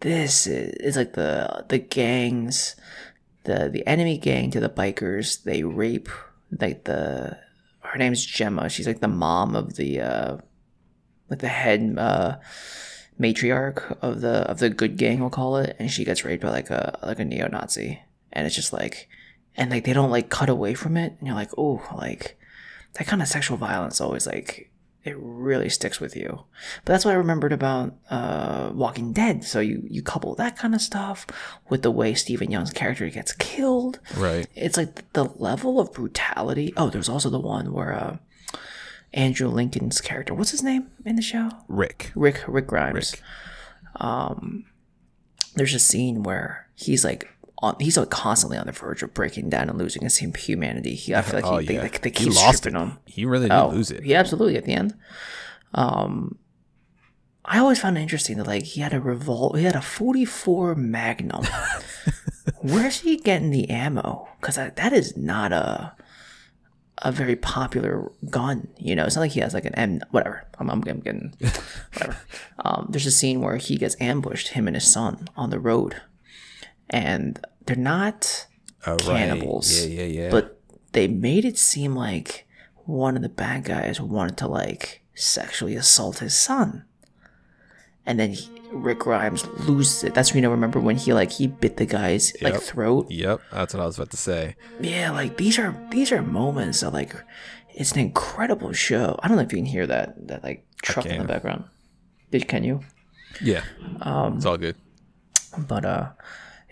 this 0.00 0.46
is 0.46 0.74
it's 0.80 0.96
like 0.96 1.14
the 1.14 1.64
the 1.68 1.78
gangs 1.78 2.76
the 3.44 3.68
the 3.68 3.86
enemy 3.86 4.18
gang 4.18 4.50
to 4.50 4.60
the 4.60 4.68
bikers 4.68 5.42
they 5.44 5.62
rape 5.62 6.08
like 6.60 6.84
the 6.84 7.38
her 7.80 7.98
name's 7.98 8.24
Gemma 8.24 8.68
she's 8.68 8.86
like 8.86 9.00
the 9.00 9.08
mom 9.08 9.54
of 9.54 9.76
the 9.76 10.00
uh 10.00 10.36
like 11.28 11.40
the 11.40 11.48
head 11.48 11.94
uh 11.98 12.36
matriarch 13.20 13.96
of 14.02 14.20
the 14.20 14.42
of 14.50 14.58
the 14.58 14.68
good 14.68 14.96
gang 14.96 15.20
we'll 15.20 15.30
call 15.30 15.56
it 15.56 15.74
and 15.78 15.90
she 15.90 16.04
gets 16.04 16.24
raped 16.24 16.42
by 16.42 16.50
like 16.50 16.70
a 16.70 16.98
like 17.02 17.18
a 17.18 17.24
neo-nazi 17.24 18.00
and 18.32 18.46
it's 18.46 18.54
just 18.54 18.72
like 18.72 19.08
and 19.56 19.70
like 19.70 19.84
they 19.84 19.92
don't 19.92 20.10
like 20.10 20.28
cut 20.28 20.48
away 20.48 20.74
from 20.74 20.96
it, 20.96 21.14
and 21.18 21.26
you're 21.26 21.36
like, 21.36 21.50
oh, 21.56 21.82
like 21.96 22.38
that 22.94 23.06
kind 23.06 23.22
of 23.22 23.28
sexual 23.28 23.56
violence 23.56 24.00
always 24.00 24.26
like 24.26 24.70
it 25.04 25.16
really 25.18 25.68
sticks 25.68 26.00
with 26.00 26.16
you. 26.16 26.40
But 26.84 26.92
that's 26.92 27.04
what 27.04 27.12
I 27.12 27.18
remembered 27.18 27.52
about 27.52 27.94
uh, 28.10 28.72
Walking 28.74 29.12
Dead. 29.12 29.44
So 29.44 29.60
you 29.60 29.82
you 29.88 30.02
couple 30.02 30.34
that 30.34 30.56
kind 30.56 30.74
of 30.74 30.80
stuff 30.80 31.26
with 31.68 31.82
the 31.82 31.90
way 31.90 32.14
Steven 32.14 32.50
Yeun's 32.50 32.72
character 32.72 33.08
gets 33.08 33.32
killed. 33.32 34.00
Right. 34.16 34.46
It's 34.54 34.76
like 34.76 35.12
the 35.12 35.24
level 35.24 35.80
of 35.80 35.92
brutality. 35.92 36.74
Oh, 36.76 36.90
there's 36.90 37.08
also 37.08 37.30
the 37.30 37.40
one 37.40 37.72
where 37.72 37.94
uh, 37.94 38.16
Andrew 39.16 39.48
Lincoln's 39.48 40.00
character, 40.00 40.32
what's 40.34 40.50
his 40.52 40.62
name 40.62 40.88
in 41.04 41.16
the 41.16 41.22
show? 41.22 41.50
Rick. 41.68 42.12
Rick 42.14 42.44
Rick 42.46 42.68
Grimes. 42.68 43.12
Rick. 43.12 43.22
There's 45.54 45.74
a 45.74 45.78
scene 45.78 46.22
where 46.22 46.68
he's 46.74 47.02
like 47.04 47.28
on 47.62 47.76
he's 47.80 47.96
like 47.96 48.10
constantly 48.10 48.58
on 48.58 48.66
the 48.66 48.72
verge 48.72 49.02
of 49.02 49.14
breaking 49.14 49.48
down 49.48 49.70
and 49.70 49.78
losing 49.78 50.02
his 50.02 50.18
humanity. 50.18 50.94
He, 50.94 51.14
I 51.14 51.22
feel 51.22 51.40
like 51.40 51.46
Oh 51.50 51.56
he, 51.58 51.72
yeah. 51.72 51.80
they, 51.82 51.88
they, 51.88 51.98
they 51.98 52.10
he 52.10 52.26
keep 52.26 52.34
lost 52.34 52.54
it. 52.54 52.56
stripping 52.58 52.80
him. 52.80 52.98
He 53.06 53.24
really 53.24 53.48
did 53.48 53.54
Oh, 53.54 53.68
lose 53.70 53.90
it. 53.90 54.04
Yeah, 54.04 54.20
absolutely. 54.20 54.56
At 54.58 54.66
the 54.66 54.74
end, 54.74 54.94
um, 55.72 56.38
I 57.46 57.58
always 57.58 57.80
found 57.80 57.96
it 57.96 58.02
interesting 58.02 58.36
that 58.36 58.46
like 58.46 58.64
he 58.64 58.82
had 58.82 58.92
a 58.92 59.00
revolt. 59.00 59.56
He 59.56 59.64
had 59.64 59.76
a 59.76 59.80
44 59.80 60.74
Magnum. 60.74 61.44
Where's 62.60 63.00
he 63.00 63.16
getting 63.16 63.50
the 63.50 63.70
ammo? 63.70 64.28
Because 64.40 64.56
that 64.56 64.92
is 64.92 65.16
not 65.16 65.52
a 65.52 65.94
a 67.02 67.12
very 67.12 67.36
popular 67.36 68.10
gun. 68.30 68.68
You 68.78 68.94
know, 68.96 69.04
it's 69.04 69.16
not 69.16 69.22
like 69.22 69.32
he 69.32 69.40
has 69.40 69.54
like 69.54 69.64
an 69.66 69.74
M. 69.74 70.00
Whatever. 70.10 70.44
I'm, 70.58 70.70
I'm, 70.70 70.82
I'm 70.86 71.00
getting 71.00 71.34
whatever. 71.92 72.16
Um, 72.64 72.86
there's 72.90 73.06
a 73.06 73.10
scene 73.10 73.40
where 73.40 73.56
he 73.56 73.76
gets 73.76 73.96
ambushed, 74.00 74.48
him 74.48 74.66
and 74.66 74.76
his 74.76 74.90
son, 74.90 75.28
on 75.36 75.50
the 75.50 75.60
road, 75.60 75.96
and 76.90 77.38
they're 77.66 77.76
not 77.76 78.46
Oh, 78.86 78.92
right. 78.92 79.00
cannibals. 79.18 79.84
Yeah, 79.86 80.02
yeah, 80.04 80.22
yeah. 80.22 80.30
But 80.30 80.60
they 80.92 81.08
made 81.08 81.44
it 81.44 81.58
seem 81.58 81.94
like 81.96 82.46
one 82.84 83.16
of 83.16 83.22
the 83.22 83.28
bad 83.28 83.64
guys 83.64 84.00
wanted 84.00 84.36
to 84.38 84.46
like 84.48 85.02
sexually 85.14 85.74
assault 85.74 86.18
his 86.20 86.36
son. 86.38 86.84
And 88.06 88.20
then 88.20 88.30
he, 88.34 88.48
Rick 88.72 89.00
Grimes 89.00 89.46
loses 89.68 90.04
it. 90.04 90.14
That's 90.14 90.30
when 90.32 90.42
you 90.42 90.48
know. 90.48 90.50
Remember 90.50 90.80
when 90.80 90.96
he 90.96 91.12
like 91.12 91.30
he 91.32 91.46
bit 91.46 91.76
the 91.76 91.86
guy's 91.86 92.32
like 92.42 92.60
throat? 92.60 93.10
Yep, 93.10 93.40
that's 93.52 93.74
what 93.74 93.82
I 93.82 93.86
was 93.86 93.96
about 93.96 94.10
to 94.10 94.16
say. 94.16 94.56
Yeah, 94.80 95.10
like 95.12 95.36
these 95.36 95.58
are 95.58 95.74
these 95.90 96.12
are 96.12 96.22
moments 96.22 96.80
that 96.80 96.90
like 96.92 97.14
it's 97.74 97.92
an 97.92 97.98
incredible 98.00 98.72
show. 98.72 99.18
I 99.22 99.28
don't 99.28 99.36
know 99.36 99.42
if 99.44 99.52
you 99.52 99.58
can 99.58 99.66
hear 99.66 99.86
that 99.86 100.28
that 100.28 100.42
like 100.42 100.66
truck 100.82 101.06
in 101.06 101.18
the 101.22 101.28
background. 101.28 101.64
Did 102.30 102.48
can 102.48 102.64
you? 102.64 102.80
Yeah, 103.42 103.62
Um, 104.00 104.36
it's 104.38 104.46
all 104.46 104.56
good. 104.56 104.76
but 105.68 105.84
uh 105.84 106.08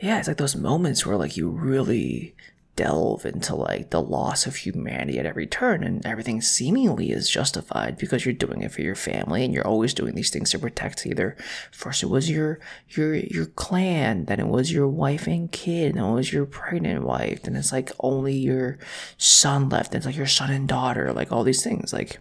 yeah 0.02 0.18
it's 0.18 0.28
like 0.28 0.38
those 0.38 0.56
moments 0.56 1.04
where 1.06 1.16
like 1.16 1.36
you 1.36 1.48
really 1.50 2.34
delve 2.76 3.24
into 3.24 3.54
like 3.54 3.90
the 3.90 4.02
loss 4.02 4.46
of 4.46 4.56
humanity 4.56 5.18
at 5.18 5.26
every 5.26 5.46
turn 5.46 5.84
and 5.84 6.04
everything 6.04 6.40
seemingly 6.40 7.10
is 7.10 7.30
justified 7.30 7.96
because 7.96 8.24
you're 8.24 8.34
doing 8.34 8.62
it 8.62 8.72
for 8.72 8.82
your 8.82 8.94
family 8.94 9.44
and 9.44 9.54
you're 9.54 9.66
always 9.66 9.94
doing 9.94 10.14
these 10.14 10.30
things 10.30 10.50
to 10.50 10.58
protect 10.58 11.06
either 11.06 11.36
first 11.70 12.02
it 12.02 12.06
was 12.06 12.28
your 12.28 12.58
your 12.90 13.14
your 13.14 13.46
clan 13.46 14.24
then 14.24 14.40
it 14.40 14.48
was 14.48 14.72
your 14.72 14.88
wife 14.88 15.26
and 15.26 15.52
kid 15.52 15.94
and 15.94 16.04
it 16.04 16.12
was 16.12 16.32
your 16.32 16.46
pregnant 16.46 17.04
wife 17.04 17.42
then 17.42 17.54
it's 17.54 17.72
like 17.72 17.92
only 18.00 18.34
your 18.34 18.78
son 19.16 19.68
left 19.68 19.92
and 19.92 19.96
it's 19.98 20.06
like 20.06 20.16
your 20.16 20.26
son 20.26 20.50
and 20.50 20.68
daughter 20.68 21.12
like 21.12 21.30
all 21.30 21.44
these 21.44 21.62
things 21.62 21.92
like 21.92 22.18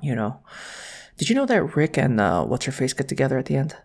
you 0.00 0.16
know. 0.16 0.40
Did 1.16 1.28
you 1.28 1.36
know 1.36 1.46
that 1.46 1.76
rick 1.76 1.96
and 1.96 2.20
uh 2.20 2.44
what's 2.44 2.64
her 2.64 2.72
face 2.72 2.92
get 2.92 3.06
together 3.08 3.38
at 3.38 3.46
the 3.46 3.56
end 3.56 3.76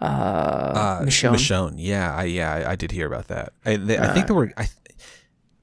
Uh, 0.00 1.00
Michonne? 1.02 1.32
Michonne. 1.34 1.74
Yeah, 1.78 2.14
I 2.14 2.24
yeah, 2.24 2.52
I, 2.52 2.72
I 2.72 2.76
did 2.76 2.90
hear 2.92 3.06
about 3.06 3.28
that. 3.28 3.52
I, 3.64 3.76
they, 3.76 3.98
I 3.98 4.12
think 4.12 4.26
there 4.26 4.36
were. 4.36 4.52
I, 4.56 4.68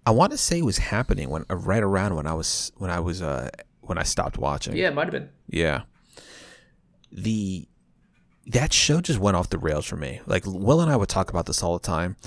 I 0.05 0.11
want 0.11 0.31
to 0.31 0.37
say 0.37 0.59
it 0.59 0.65
was 0.65 0.79
happening 0.79 1.29
when 1.29 1.45
uh, 1.49 1.55
right 1.55 1.83
around 1.83 2.15
when 2.15 2.27
I 2.27 2.33
was 2.33 2.71
when 2.77 2.89
I 2.89 2.99
was 2.99 3.21
uh 3.21 3.49
when 3.81 3.97
I 3.97 4.03
stopped 4.03 4.37
watching. 4.37 4.75
yeah 4.75 4.87
it 4.87 4.95
might 4.95 5.03
have 5.05 5.11
been 5.11 5.29
Yeah. 5.47 5.83
The 7.11 7.67
that 8.47 8.73
show 8.73 8.99
just 9.01 9.19
went 9.19 9.37
off 9.37 9.49
the 9.49 9.57
rails 9.57 9.85
for 9.85 9.95
me. 9.95 10.19
Like 10.25 10.43
Will 10.45 10.81
and 10.81 10.91
I 10.91 10.95
would 10.97 11.09
talk 11.09 11.29
about 11.29 11.45
this 11.45 11.63
all 11.63 11.77
the 11.77 11.85
time. 11.85 12.17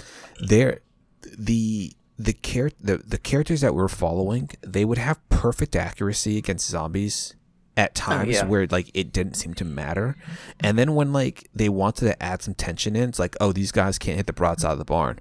There, 0.41 0.81
the 1.23 1.93
the 2.19 2.33
char- 2.33 2.71
the 2.81 2.99
the 2.99 3.19
characters 3.19 3.61
that 3.61 3.75
we're 3.75 3.89
following, 3.89 4.49
they 4.63 4.85
would 4.85 4.99
have 4.99 5.27
perfect 5.29 5.77
accuracy 5.77 6.39
against 6.39 6.69
zombies 6.71 7.35
at 7.77 7.95
times 7.95 8.33
yeah. 8.35 8.45
where 8.45 8.67
like 8.71 8.91
it 8.95 9.13
didn't 9.13 9.35
seem 9.35 9.53
to 9.55 9.65
matter. 9.65 10.17
And 10.61 10.79
then 10.79 10.95
when 10.95 11.13
like 11.13 11.49
they 11.55 11.69
wanted 11.69 12.07
to 12.07 12.23
add 12.23 12.43
some 12.43 12.55
tension 12.55 12.97
in, 12.97 13.09
it's 13.09 13.19
like, 13.19 13.37
oh, 13.41 13.53
these 13.53 13.71
guys 13.73 13.99
can't 13.99 14.17
hit 14.17 14.27
the 14.27 14.33
broadside 14.33 14.73
of 14.73 14.79
the 14.79 14.85
barn. 14.85 15.21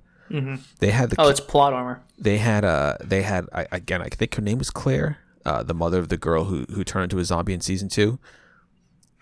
They 0.79 0.89
had 0.91 1.11
the 1.11 1.17
Oh, 1.19 1.29
it's 1.29 1.39
plot 1.39 1.73
armor. 1.73 2.01
they 2.17 2.37
had 2.39 2.65
uh 2.65 2.97
they 3.03 3.21
had 3.21 3.45
I, 3.53 3.67
again 3.71 4.01
I 4.01 4.09
think 4.09 4.33
her 4.35 4.41
name 4.41 4.57
was 4.57 4.71
Claire, 4.71 5.19
uh, 5.45 5.61
the 5.63 5.73
mother 5.75 5.99
of 5.99 6.09
the 6.09 6.17
girl 6.17 6.45
who 6.45 6.65
who 6.73 6.83
turned 6.83 7.03
into 7.03 7.19
a 7.19 7.25
zombie 7.25 7.53
in 7.53 7.61
season 7.61 7.89
two. 7.89 8.19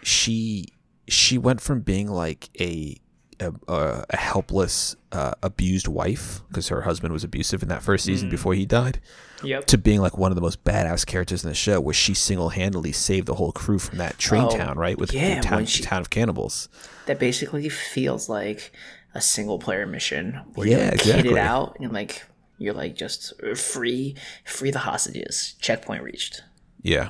She 0.02 0.68
she 1.08 1.38
went 1.38 1.62
from 1.62 1.82
being 1.82 2.10
like 2.10 2.50
a 2.60 2.98
a, 3.40 3.54
a 3.68 4.06
a 4.10 4.18
helpless 4.18 4.96
uh, 5.12 5.34
abused 5.44 5.88
wife 5.88 6.42
because 6.48 6.68
her 6.70 6.82
husband 6.82 7.14
was 7.14 7.24
abusive 7.24 7.62
in 7.64 7.70
that 7.70 7.82
first 7.84 8.06
season 8.06 8.30
before 8.30 8.54
he 8.54 8.66
died 8.66 9.00
Yep. 9.44 9.66
to 9.66 9.78
being 9.78 10.00
like 10.02 10.18
one 10.18 10.32
of 10.32 10.36
the 10.36 10.42
most 10.42 10.64
badass 10.64 11.06
characters 11.06 11.44
in 11.44 11.50
the 11.50 11.56
show 11.56 11.82
where 11.82 11.94
she 11.94 12.14
single-handedly 12.14 12.94
saved 12.94 13.28
the 13.28 13.36
whole 13.36 13.52
crew 13.52 13.78
from 13.78 13.98
that 13.98 14.18
train 14.18 14.44
Oh, 14.46 14.50
town 14.58 14.78
right 14.78 14.98
with 14.98 15.12
yeah, 15.14 15.36
the 15.36 15.42
town, 15.42 15.66
she- 15.66 15.84
town 15.84 16.00
of 16.02 16.10
cannibals 16.10 16.70
That 17.08 17.20
basically 17.20 17.68
feels 17.70 18.30
like 18.30 18.72
a 19.14 19.20
single 19.22 19.60
player 19.60 19.86
mission 19.86 20.40
where 20.56 20.68
Yeah, 20.68 20.78
you 20.78 20.84
like, 20.86 20.94
exactly. 20.94 21.32
it 21.32 21.38
out 21.38 21.78
and 21.82 21.92
like 21.92 22.24
you're 22.58 22.74
like 22.74 22.96
just 22.96 23.34
free 23.58 24.16
free 24.46 24.72
the 24.72 24.80
hostages. 24.80 25.56
Checkpoint 25.60 26.04
reached. 26.04 26.42
yeah 26.82 27.10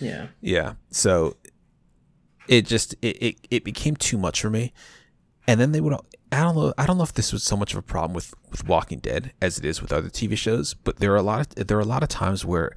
Yeah. 0.00 0.28
Yeah. 0.40 0.74
So 0.90 1.36
it 2.50 2.66
just 2.66 2.94
it, 3.00 3.22
it, 3.22 3.36
it 3.50 3.64
became 3.64 3.96
too 3.96 4.18
much 4.18 4.42
for 4.42 4.50
me. 4.50 4.74
And 5.46 5.58
then 5.58 5.72
they 5.72 5.80
would 5.80 5.94
I 6.32 6.40
don't 6.40 6.56
know 6.56 6.74
I 6.76 6.84
don't 6.84 6.98
know 6.98 7.04
if 7.04 7.14
this 7.14 7.32
was 7.32 7.44
so 7.44 7.56
much 7.56 7.72
of 7.72 7.78
a 7.78 7.82
problem 7.82 8.12
with 8.12 8.34
with 8.50 8.66
Walking 8.66 8.98
Dead 8.98 9.32
as 9.40 9.56
it 9.56 9.64
is 9.64 9.80
with 9.80 9.92
other 9.92 10.10
TV 10.10 10.36
shows, 10.36 10.74
but 10.74 10.98
there 10.98 11.12
are 11.12 11.16
a 11.16 11.22
lot 11.22 11.56
of 11.56 11.66
there 11.68 11.78
are 11.78 11.80
a 11.80 11.86
lot 11.86 12.02
of 12.02 12.08
times 12.08 12.44
where 12.44 12.72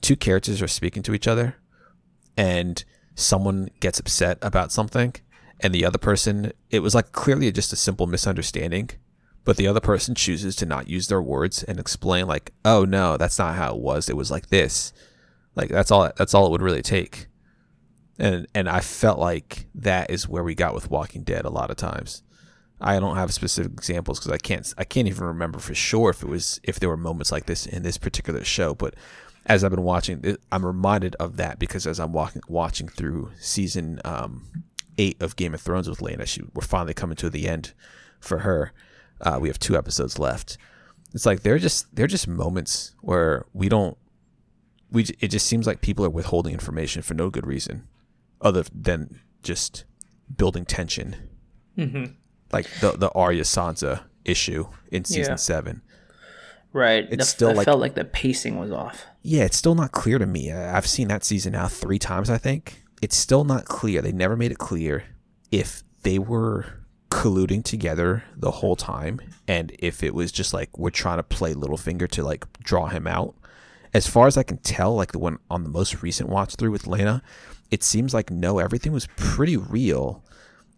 two 0.00 0.16
characters 0.16 0.62
are 0.62 0.68
speaking 0.68 1.02
to 1.02 1.14
each 1.14 1.28
other 1.28 1.56
and 2.36 2.84
someone 3.14 3.68
gets 3.80 4.00
upset 4.00 4.38
about 4.40 4.72
something 4.72 5.14
and 5.60 5.74
the 5.74 5.84
other 5.84 5.98
person 5.98 6.52
it 6.70 6.78
was 6.80 6.94
like 6.94 7.10
clearly 7.12 7.50
just 7.50 7.72
a 7.72 7.76
simple 7.76 8.06
misunderstanding 8.06 8.88
but 9.44 9.56
the 9.56 9.66
other 9.66 9.80
person 9.80 10.14
chooses 10.14 10.54
to 10.54 10.66
not 10.66 10.88
use 10.88 11.08
their 11.08 11.20
words 11.20 11.64
and 11.64 11.80
explain 11.80 12.26
like 12.26 12.52
oh 12.64 12.84
no 12.84 13.16
that's 13.16 13.38
not 13.38 13.56
how 13.56 13.74
it 13.74 13.80
was. 13.80 14.08
It 14.08 14.16
was 14.16 14.30
like 14.30 14.48
this. 14.48 14.92
Like 15.54 15.68
that's 15.70 15.90
all 15.90 16.10
that's 16.16 16.32
all 16.32 16.46
it 16.46 16.50
would 16.50 16.62
really 16.62 16.82
take 16.82 17.28
and 18.18 18.46
and 18.54 18.68
I 18.68 18.80
felt 18.80 19.18
like 19.18 19.66
that 19.74 20.10
is 20.10 20.28
where 20.28 20.42
we 20.42 20.54
got 20.54 20.74
with 20.74 20.90
Walking 20.90 21.22
Dead 21.22 21.44
a 21.44 21.50
lot 21.50 21.70
of 21.70 21.76
times. 21.76 22.22
I 22.80 23.00
don't 23.00 23.16
have 23.16 23.32
specific 23.32 23.72
examples 23.72 24.18
because 24.18 24.32
I 24.32 24.38
can't 24.38 24.72
I 24.76 24.84
can't 24.84 25.08
even 25.08 25.24
remember 25.24 25.58
for 25.58 25.74
sure 25.74 26.10
if 26.10 26.22
it 26.22 26.28
was 26.28 26.60
if 26.62 26.80
there 26.80 26.88
were 26.88 26.96
moments 26.96 27.32
like 27.32 27.46
this 27.46 27.66
in 27.66 27.82
this 27.82 27.98
particular 27.98 28.44
show. 28.44 28.74
But 28.74 28.94
as 29.46 29.64
I've 29.64 29.70
been 29.70 29.82
watching, 29.82 30.36
I'm 30.52 30.66
reminded 30.66 31.16
of 31.16 31.36
that 31.36 31.58
because 31.58 31.86
as 31.86 31.98
I'm 31.98 32.12
walking 32.12 32.42
watching 32.48 32.88
through 32.88 33.30
season 33.38 34.00
um, 34.04 34.64
eight 34.96 35.20
of 35.22 35.36
Game 35.36 35.54
of 35.54 35.60
Thrones 35.60 35.88
with 35.88 36.02
Lena, 36.02 36.26
she 36.26 36.42
we're 36.54 36.62
finally 36.62 36.94
coming 36.94 37.16
to 37.16 37.30
the 37.30 37.48
end 37.48 37.72
for 38.20 38.40
her. 38.40 38.72
Uh, 39.20 39.38
we 39.40 39.48
have 39.48 39.58
two 39.58 39.76
episodes 39.76 40.18
left. 40.18 40.58
It's 41.14 41.26
like 41.26 41.42
they're 41.42 41.58
just 41.58 41.94
they're 41.94 42.06
just 42.06 42.28
moments 42.28 42.94
where 43.00 43.46
we 43.52 43.68
don't 43.68 43.96
we 44.90 45.04
it 45.20 45.28
just 45.28 45.46
seems 45.46 45.66
like 45.66 45.80
people 45.80 46.04
are 46.04 46.10
withholding 46.10 46.52
information 46.52 47.02
for 47.02 47.14
no 47.14 47.30
good 47.30 47.46
reason 47.46 47.88
other 48.40 48.64
than 48.74 49.20
just 49.42 49.84
building 50.36 50.64
tension. 50.64 51.16
Mm-hmm. 51.76 52.12
Like 52.52 52.66
the 52.80 52.92
the 52.92 53.10
Arya 53.12 53.42
Sansa 53.42 54.02
issue 54.24 54.66
in 54.90 55.04
season 55.04 55.32
Yeah. 55.32 55.36
seven. 55.36 55.82
Right. 56.72 57.06
It's 57.10 57.16
The- 57.18 57.24
still 57.24 57.54
like- 57.54 57.64
felt 57.64 57.80
like 57.80 57.94
the 57.94 58.04
pacing 58.04 58.58
was 58.58 58.70
off. 58.70 59.04
Yeah, 59.22 59.44
it's 59.44 59.56
still 59.56 59.74
not 59.74 59.92
clear 59.92 60.18
to 60.18 60.26
me. 60.26 60.52
I've 60.52 60.86
seen 60.86 61.08
that 61.08 61.24
season 61.24 61.52
now 61.52 61.66
three 61.68 61.98
times. 61.98 62.30
I 62.30 62.38
think 62.38 62.82
it's 63.02 63.16
still 63.16 63.44
not 63.44 63.64
clear. 63.64 64.02
They 64.02 64.12
never 64.12 64.36
made 64.36 64.50
it 64.52 64.58
clear 64.58 65.04
if 65.50 65.82
they 66.02 66.18
were 66.18 66.66
colluding 67.10 67.64
together 67.64 68.22
the 68.36 68.50
whole 68.50 68.76
time, 68.76 69.18
and 69.46 69.72
if 69.78 70.02
it 70.02 70.14
was 70.14 70.30
just 70.30 70.52
like 70.52 70.76
we're 70.78 70.90
trying 70.90 71.16
to 71.18 71.22
play 71.22 71.54
Littlefinger 71.54 72.08
to 72.10 72.22
like 72.22 72.44
draw 72.62 72.86
him 72.88 73.06
out. 73.06 73.34
As 73.94 74.06
far 74.06 74.26
as 74.26 74.36
I 74.36 74.42
can 74.42 74.58
tell, 74.58 74.94
like 74.94 75.12
the 75.12 75.18
one 75.18 75.38
on 75.50 75.62
the 75.64 75.70
most 75.70 76.02
recent 76.02 76.28
watch 76.28 76.54
through 76.56 76.70
with 76.70 76.86
Lena, 76.86 77.22
it 77.70 77.82
seems 77.82 78.14
like 78.14 78.30
no, 78.30 78.58
everything 78.58 78.92
was 78.92 79.08
pretty 79.16 79.56
real. 79.56 80.24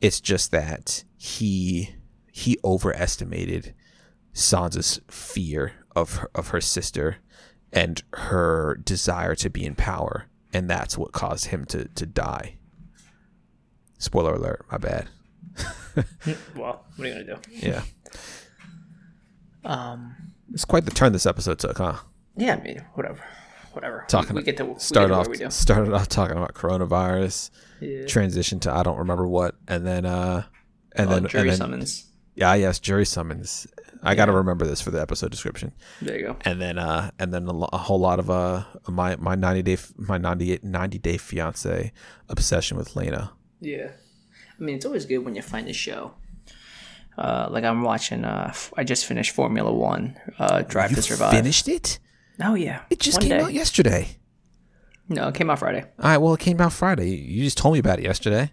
It's 0.00 0.20
just 0.20 0.50
that 0.50 1.04
he 1.16 1.90
he 2.32 2.58
overestimated 2.64 3.74
Sansa's 4.32 5.00
fear 5.08 5.72
of 5.94 6.14
her, 6.16 6.30
of 6.34 6.48
her 6.48 6.60
sister 6.60 7.16
and 7.72 8.02
her 8.14 8.80
desire 8.84 9.34
to 9.36 9.50
be 9.50 9.64
in 9.64 9.74
power, 9.74 10.26
and 10.52 10.68
that's 10.70 10.96
what 10.96 11.12
caused 11.12 11.46
him 11.46 11.64
to 11.66 11.86
to 11.88 12.06
die. 12.06 12.56
Spoiler 13.98 14.34
alert, 14.34 14.64
my 14.70 14.78
bad. 14.78 15.08
Well, 16.56 16.84
what 16.96 17.04
are 17.04 17.06
you 17.08 17.24
gonna 17.24 17.40
do? 17.42 17.50
Yeah. 17.50 17.82
Um, 19.64 20.14
It's 20.52 20.64
quite 20.64 20.84
the 20.84 20.90
turn 20.90 21.12
this 21.12 21.26
episode 21.26 21.58
took, 21.58 21.78
huh? 21.78 21.96
yeah, 22.36 22.54
I 22.56 22.62
mean, 22.62 22.84
whatever, 22.94 23.22
whatever. 23.72 24.04
Talking 24.08 24.34
we, 24.34 24.40
we 24.40 24.44
get 24.44 24.56
to 24.58 24.64
we 24.66 24.78
Started 24.78 25.14
get 25.14 25.38
to 25.38 25.44
off 25.46 25.52
started 25.52 25.92
off 25.94 26.08
talking 26.08 26.36
about 26.36 26.54
coronavirus, 26.54 27.50
Yeah. 27.80 28.06
transition 28.06 28.60
to 28.60 28.72
I 28.72 28.82
don't 28.82 28.98
remember 28.98 29.26
what, 29.26 29.54
and 29.68 29.86
then 29.86 30.04
uh 30.06 30.44
and 30.96 31.08
Oh, 31.08 31.14
then 31.14 31.26
jury 31.28 31.42
and 31.42 31.50
then, 31.50 31.56
summons. 31.58 32.10
yeah, 32.34 32.54
yes, 32.54 32.78
jury 32.78 33.06
summons. 33.06 33.66
I 34.02 34.14
got 34.14 34.26
to 34.26 34.32
remember 34.32 34.64
this 34.66 34.80
for 34.80 34.90
the 34.90 35.00
episode 35.00 35.30
description. 35.30 35.72
There 36.00 36.18
you 36.18 36.26
go. 36.28 36.36
and 36.42 36.60
then 36.60 36.78
uh 36.78 37.10
and 37.18 37.32
then 37.34 37.46
a, 37.46 37.52
lo- 37.52 37.68
a 37.72 37.78
whole 37.78 38.00
lot 38.00 38.18
of 38.18 38.30
uh 38.30 38.64
my 38.88 39.16
my 39.16 39.34
90 39.34 39.62
day 39.62 39.76
my 39.96 40.16
90, 40.18 40.60
90 40.62 40.98
day 40.98 41.16
fiance 41.18 41.92
obsession 42.28 42.76
with 42.78 42.96
Lena. 42.96 43.32
Yeah. 43.60 43.90
I 44.58 44.62
mean, 44.62 44.76
it's 44.76 44.86
always 44.86 45.04
good 45.06 45.18
when 45.18 45.34
you 45.34 45.42
find 45.42 45.68
a 45.68 45.72
show. 45.72 46.14
Uh, 47.18 47.48
like 47.50 47.64
I'm 47.64 47.82
watching. 47.82 48.24
Uh, 48.24 48.52
I 48.76 48.84
just 48.84 49.04
finished 49.04 49.32
Formula 49.34 49.72
One. 49.72 50.16
Uh, 50.38 50.62
Drive 50.62 50.90
You 50.90 50.96
to 50.96 51.02
Survive. 51.02 51.32
finished 51.32 51.68
it? 51.68 51.98
Oh 52.42 52.54
yeah, 52.54 52.82
It 52.90 53.00
just 53.00 53.18
One 53.18 53.28
came 53.28 53.38
day. 53.38 53.44
out 53.44 53.52
yesterday. 53.52 54.16
No, 55.08 55.28
it 55.28 55.34
came 55.34 55.50
out 55.50 55.58
Friday. 55.58 55.82
All 55.98 56.04
right, 56.10 56.18
well 56.18 56.34
it 56.34 56.40
came 56.40 56.60
out 56.60 56.72
Friday. 56.72 57.10
You- 57.16 57.44
just 57.44 57.58
told 57.58 57.74
me 57.74 57.78
about 57.80 57.98
it 57.98 58.04
yesterday. 58.04 58.52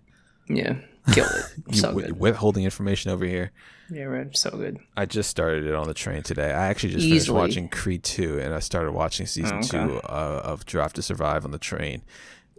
Yeah, 0.50 0.78
killed 1.12 1.30
it. 1.30 1.76
So 1.76 1.94
good. 1.94 2.20
withholding 2.20 2.64
information 2.64 3.12
over 3.12 3.26
here. 3.26 3.52
Yeah, 3.90 4.04
right. 4.06 4.36
So 4.36 4.50
good. 4.52 4.80
I 4.98 5.06
just 5.06 5.30
started 5.30 5.66
it 5.66 5.74
on 5.74 5.88
the 5.88 5.94
train 5.94 6.24
today. 6.24 6.52
I 6.52 6.68
actually 6.68 6.94
just 6.94 7.06
Easily. 7.06 7.20
finished 7.20 7.30
watching 7.32 7.70
Creed 7.70 8.04
2 8.04 8.40
and 8.40 8.54
I 8.54 8.60
started 8.60 8.92
watching 8.92 9.26
season 9.26 9.58
Oh, 9.58 9.60
okay. 9.60 9.92
2 9.92 9.98
uh, 10.00 10.42
of 10.44 10.66
Drive 10.66 10.94
to 10.94 11.02
Survive 11.02 11.46
on 11.46 11.52
the 11.52 11.58
train. 11.60 12.02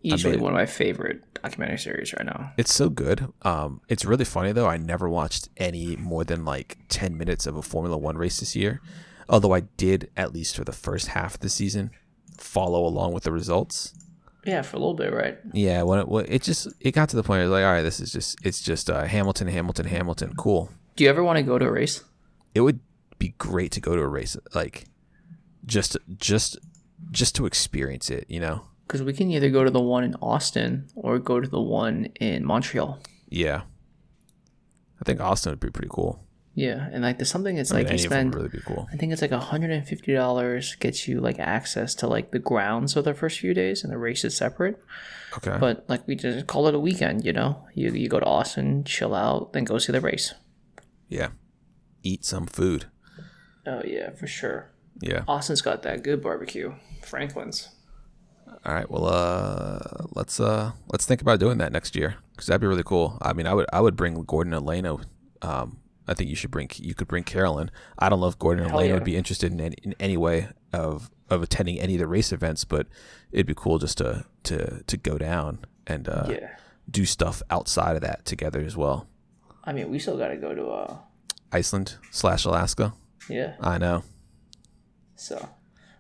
Easily 0.03 0.37
one 0.37 0.53
of 0.53 0.57
my 0.57 0.65
favorite 0.67 1.23
documentary 1.43 1.79
series 1.79 2.13
right 2.15 2.25
now. 2.25 2.53
It's 2.57 2.73
so 2.73 2.89
good. 2.89 3.33
Um, 3.43 3.81
it's 3.89 4.05
really 4.05 4.25
funny 4.25 4.53
though. 4.53 4.67
I 4.69 4.77
never 4.77 5.09
watched 5.09 5.49
any 5.57 5.97
more 5.97 6.25
than 6.25 6.45
like 6.45 6.79
ten 6.89 7.19
minutes 7.19 7.47
of 7.47 7.57
a 7.57 7.63
Formula 7.63 7.99
One 7.99 8.17
race 8.17 8.39
this 8.41 8.55
year. 8.55 8.81
Although 9.29 9.55
I 9.55 9.61
did, 9.61 10.11
at 10.17 10.33
least 10.33 10.57
for 10.57 10.65
the 10.65 10.73
first 10.73 11.09
half 11.09 11.35
of 11.35 11.41
the 11.41 11.49
season, 11.49 11.91
follow 12.39 12.87
along 12.87 13.13
with 13.13 13.25
the 13.25 13.33
results. 13.33 13.95
Yeah, 14.45 14.63
for 14.63 14.77
a 14.77 14.79
little 14.79 14.95
bit, 14.95 15.13
right? 15.13 15.39
Yeah, 15.53 15.83
when 15.83 15.99
it, 15.99 16.09
when 16.09 16.25
it 16.27 16.43
just 16.43 16.69
it 16.81 16.93
got 16.93 17.11
to 17.11 17.17
the 17.17 17.23
point 17.23 17.39
where 17.39 17.43
it's 17.43 17.51
like, 17.51 17.65
all 17.65 17.73
right, 17.73 17.83
this 17.83 18.01
is 18.01 18.13
just 18.13 18.39
it's 18.45 18.63
just 18.63 18.89
uh, 18.89 19.05
Hamilton, 19.05 19.49
Hamilton, 19.49 19.87
Hamilton. 19.87 20.35
Cool. 20.37 20.71
Do 20.97 21.05
you 21.05 21.11
ever 21.11 21.23
want 21.23 21.37
to 21.37 21.43
go 21.43 21.59
to 21.59 21.67
a 21.67 21.71
race? 21.71 22.03
It 22.55 22.63
would 22.63 22.81
be 23.19 23.35
great 23.39 23.73
to 23.73 23.81
go 23.81 23.95
to 23.95 24.03
a 24.03 24.09
race, 24.09 24.37
like 24.55 24.87
just 25.67 25.97
just 26.17 26.57
just 27.11 27.35
to 27.37 27.47
experience 27.47 28.11
it. 28.11 28.25
You 28.29 28.41
know? 28.41 28.63
Because 28.87 29.03
we 29.03 29.13
can 29.13 29.31
either 29.31 29.51
go 29.51 29.65
to 29.65 29.71
the 29.71 29.81
one 29.83 30.03
in 30.03 30.15
Austin 30.23 30.89
or 30.95 31.19
go 31.19 31.41
to 31.41 31.49
the 31.49 31.61
one 31.61 32.07
in 32.19 32.47
Montreal. 32.47 32.99
Yeah. 33.29 33.63
I 35.01 35.05
think 35.05 35.21
Austin 35.21 35.53
would 35.53 35.61
be 35.61 35.71
pretty 35.71 35.91
cool. 35.91 36.25
Yeah, 36.59 36.89
and 36.93 37.05
like 37.05 37.19
there's 37.19 37.31
something 37.31 37.57
it's 37.57 37.71
I 37.71 37.77
mean, 37.77 37.85
like 37.85 37.93
you 37.93 38.07
of 38.07 38.11
them 38.11 38.33
spend. 38.33 38.35
really 38.35 38.63
cool. 38.67 38.89
I 38.93 38.97
think 38.97 39.13
it's 39.13 39.23
like 39.23 39.31
hundred 39.31 39.71
and 39.71 39.87
fifty 39.87 40.13
dollars 40.13 40.75
gets 40.81 41.07
you 41.07 41.21
like 41.21 41.39
access 41.39 41.95
to 41.97 42.09
like 42.09 42.33
the 42.33 42.41
grounds 42.41 42.97
of 42.97 43.05
the 43.05 43.15
first 43.15 43.39
few 43.39 43.55
days, 43.55 43.85
and 43.85 43.93
the 43.93 43.99
race 43.99 44.25
is 44.25 44.37
separate. 44.37 44.83
Okay. 45.37 45.57
But 45.61 45.85
like 45.89 46.03
we 46.09 46.17
just 46.17 46.49
call 46.49 46.67
it 46.67 46.75
a 46.75 46.81
weekend, 46.81 47.25
you 47.25 47.33
know. 47.33 47.63
You 47.75 47.93
you 47.93 48.09
go 48.09 48.19
to 48.19 48.27
Austin, 48.27 48.83
chill 48.83 49.15
out, 49.15 49.53
then 49.53 49.65
go 49.65 49.79
see 49.79 49.93
the 49.93 50.01
race. 50.01 50.35
yeah. 51.09 51.29
Eat 52.03 52.25
some 52.25 52.47
food. 52.47 52.87
Oh 53.67 53.83
yeah, 53.85 54.11
for 54.19 54.27
sure. 54.27 54.71
Yeah. 55.01 55.23
Austin's 55.29 55.63
got 55.63 55.83
that 55.83 56.03
good 56.03 56.23
barbecue. 56.23 56.75
Franklin's. 57.03 57.69
All 58.65 58.75
right. 58.75 58.91
Well, 58.91 59.07
uh, 59.07 60.07
let's 60.15 60.41
uh, 60.41 60.73
let's 60.91 61.07
think 61.07 61.21
about 61.23 61.39
doing 61.39 61.59
that 61.59 61.71
next 61.73 61.95
year 61.95 62.17
because 62.33 62.47
that'd 62.47 62.61
be 62.61 62.67
really 62.67 62.83
cool. 62.83 63.19
I 63.23 63.33
mean, 63.33 63.47
I 63.47 63.55
would 63.55 63.67
I 63.73 63.81
would 63.81 63.95
bring 63.95 64.15
Gordon 64.25 64.55
and 64.55 64.67
Elena. 64.67 64.97
Um, 65.43 65.79
I 66.09 66.15
think 66.15 66.31
you 66.31 66.37
should 66.37 66.51
bring 66.51 66.71
you 66.77 66.95
could 66.95 67.07
bring 67.07 67.23
Carolyn. 67.25 67.71
I 67.99 68.09
don't 68.09 68.21
know 68.21 68.27
if 68.29 68.39
Gordon 68.39 68.63
and 68.65 68.71
Hell 68.71 68.81
Elena 68.81 68.95
yeah. 68.95 68.97
would 68.97 69.05
be 69.05 69.17
interested 69.17 69.53
in 69.53 69.61
any, 69.61 69.77
in 69.83 69.95
any 70.01 70.17
way 70.17 70.49
of 70.73 71.11
of 71.31 71.43
attending 71.43 71.79
any 71.79 71.95
of 71.95 72.01
the 72.01 72.07
race 72.09 72.33
events, 72.33 72.65
but 72.65 72.87
it'd 73.31 73.47
be 73.47 73.55
cool 73.55 73.79
just 73.79 73.99
to 73.99 74.25
to 74.45 74.83
to 74.85 74.97
go 74.97 75.19
down 75.19 75.65
and 75.87 76.09
uh, 76.09 76.27
Yeah. 76.29 76.57
do 76.91 77.05
stuff 77.05 77.43
outside 77.51 77.95
of 77.97 78.03
that 78.03 78.25
together 78.25 78.61
as 78.61 78.77
well. 78.77 79.07
I 79.65 79.73
mean, 79.75 79.91
we 79.91 79.99
still 79.99 80.17
got 80.17 80.29
to 80.29 80.37
go 80.37 80.55
to 80.55 80.67
uh 80.69 80.97
Iceland 81.53 81.97
slash 82.11 82.45
Alaska. 82.47 82.95
yeah. 83.29 83.55
I 83.61 83.77
know. 83.79 84.03
So 85.17 85.49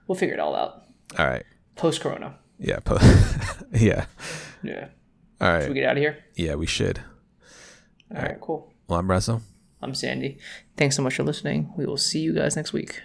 we'll 0.06 0.16
figure 0.16 0.34
it 0.34 0.40
all 0.40 0.54
out 0.54 0.84
All 1.18 1.26
right. 1.26 1.44
post 1.76 2.00
Corona. 2.00 2.38
Yeah. 2.58 2.78
Po- 2.80 2.98
yeah. 3.72 4.06
Yeah. 4.62 4.88
All 5.40 5.48
right. 5.52 5.62
Should 5.62 5.68
we 5.70 5.74
get 5.80 5.88
out 5.90 5.96
of 5.96 6.02
here? 6.02 6.18
Yeah, 6.34 6.54
we 6.56 6.66
should. 6.66 7.00
All 8.14 8.22
right. 8.22 8.40
Cool. 8.40 8.72
Well, 8.88 8.98
I'm 8.98 9.10
Russell. 9.10 9.42
I'm 9.80 9.94
Sandy. 9.94 10.38
Thanks 10.76 10.96
so 10.96 11.02
much 11.02 11.16
for 11.16 11.22
listening. 11.22 11.72
We 11.76 11.86
will 11.86 11.96
see 11.96 12.20
you 12.20 12.34
guys 12.34 12.56
next 12.56 12.72
week. 12.72 13.00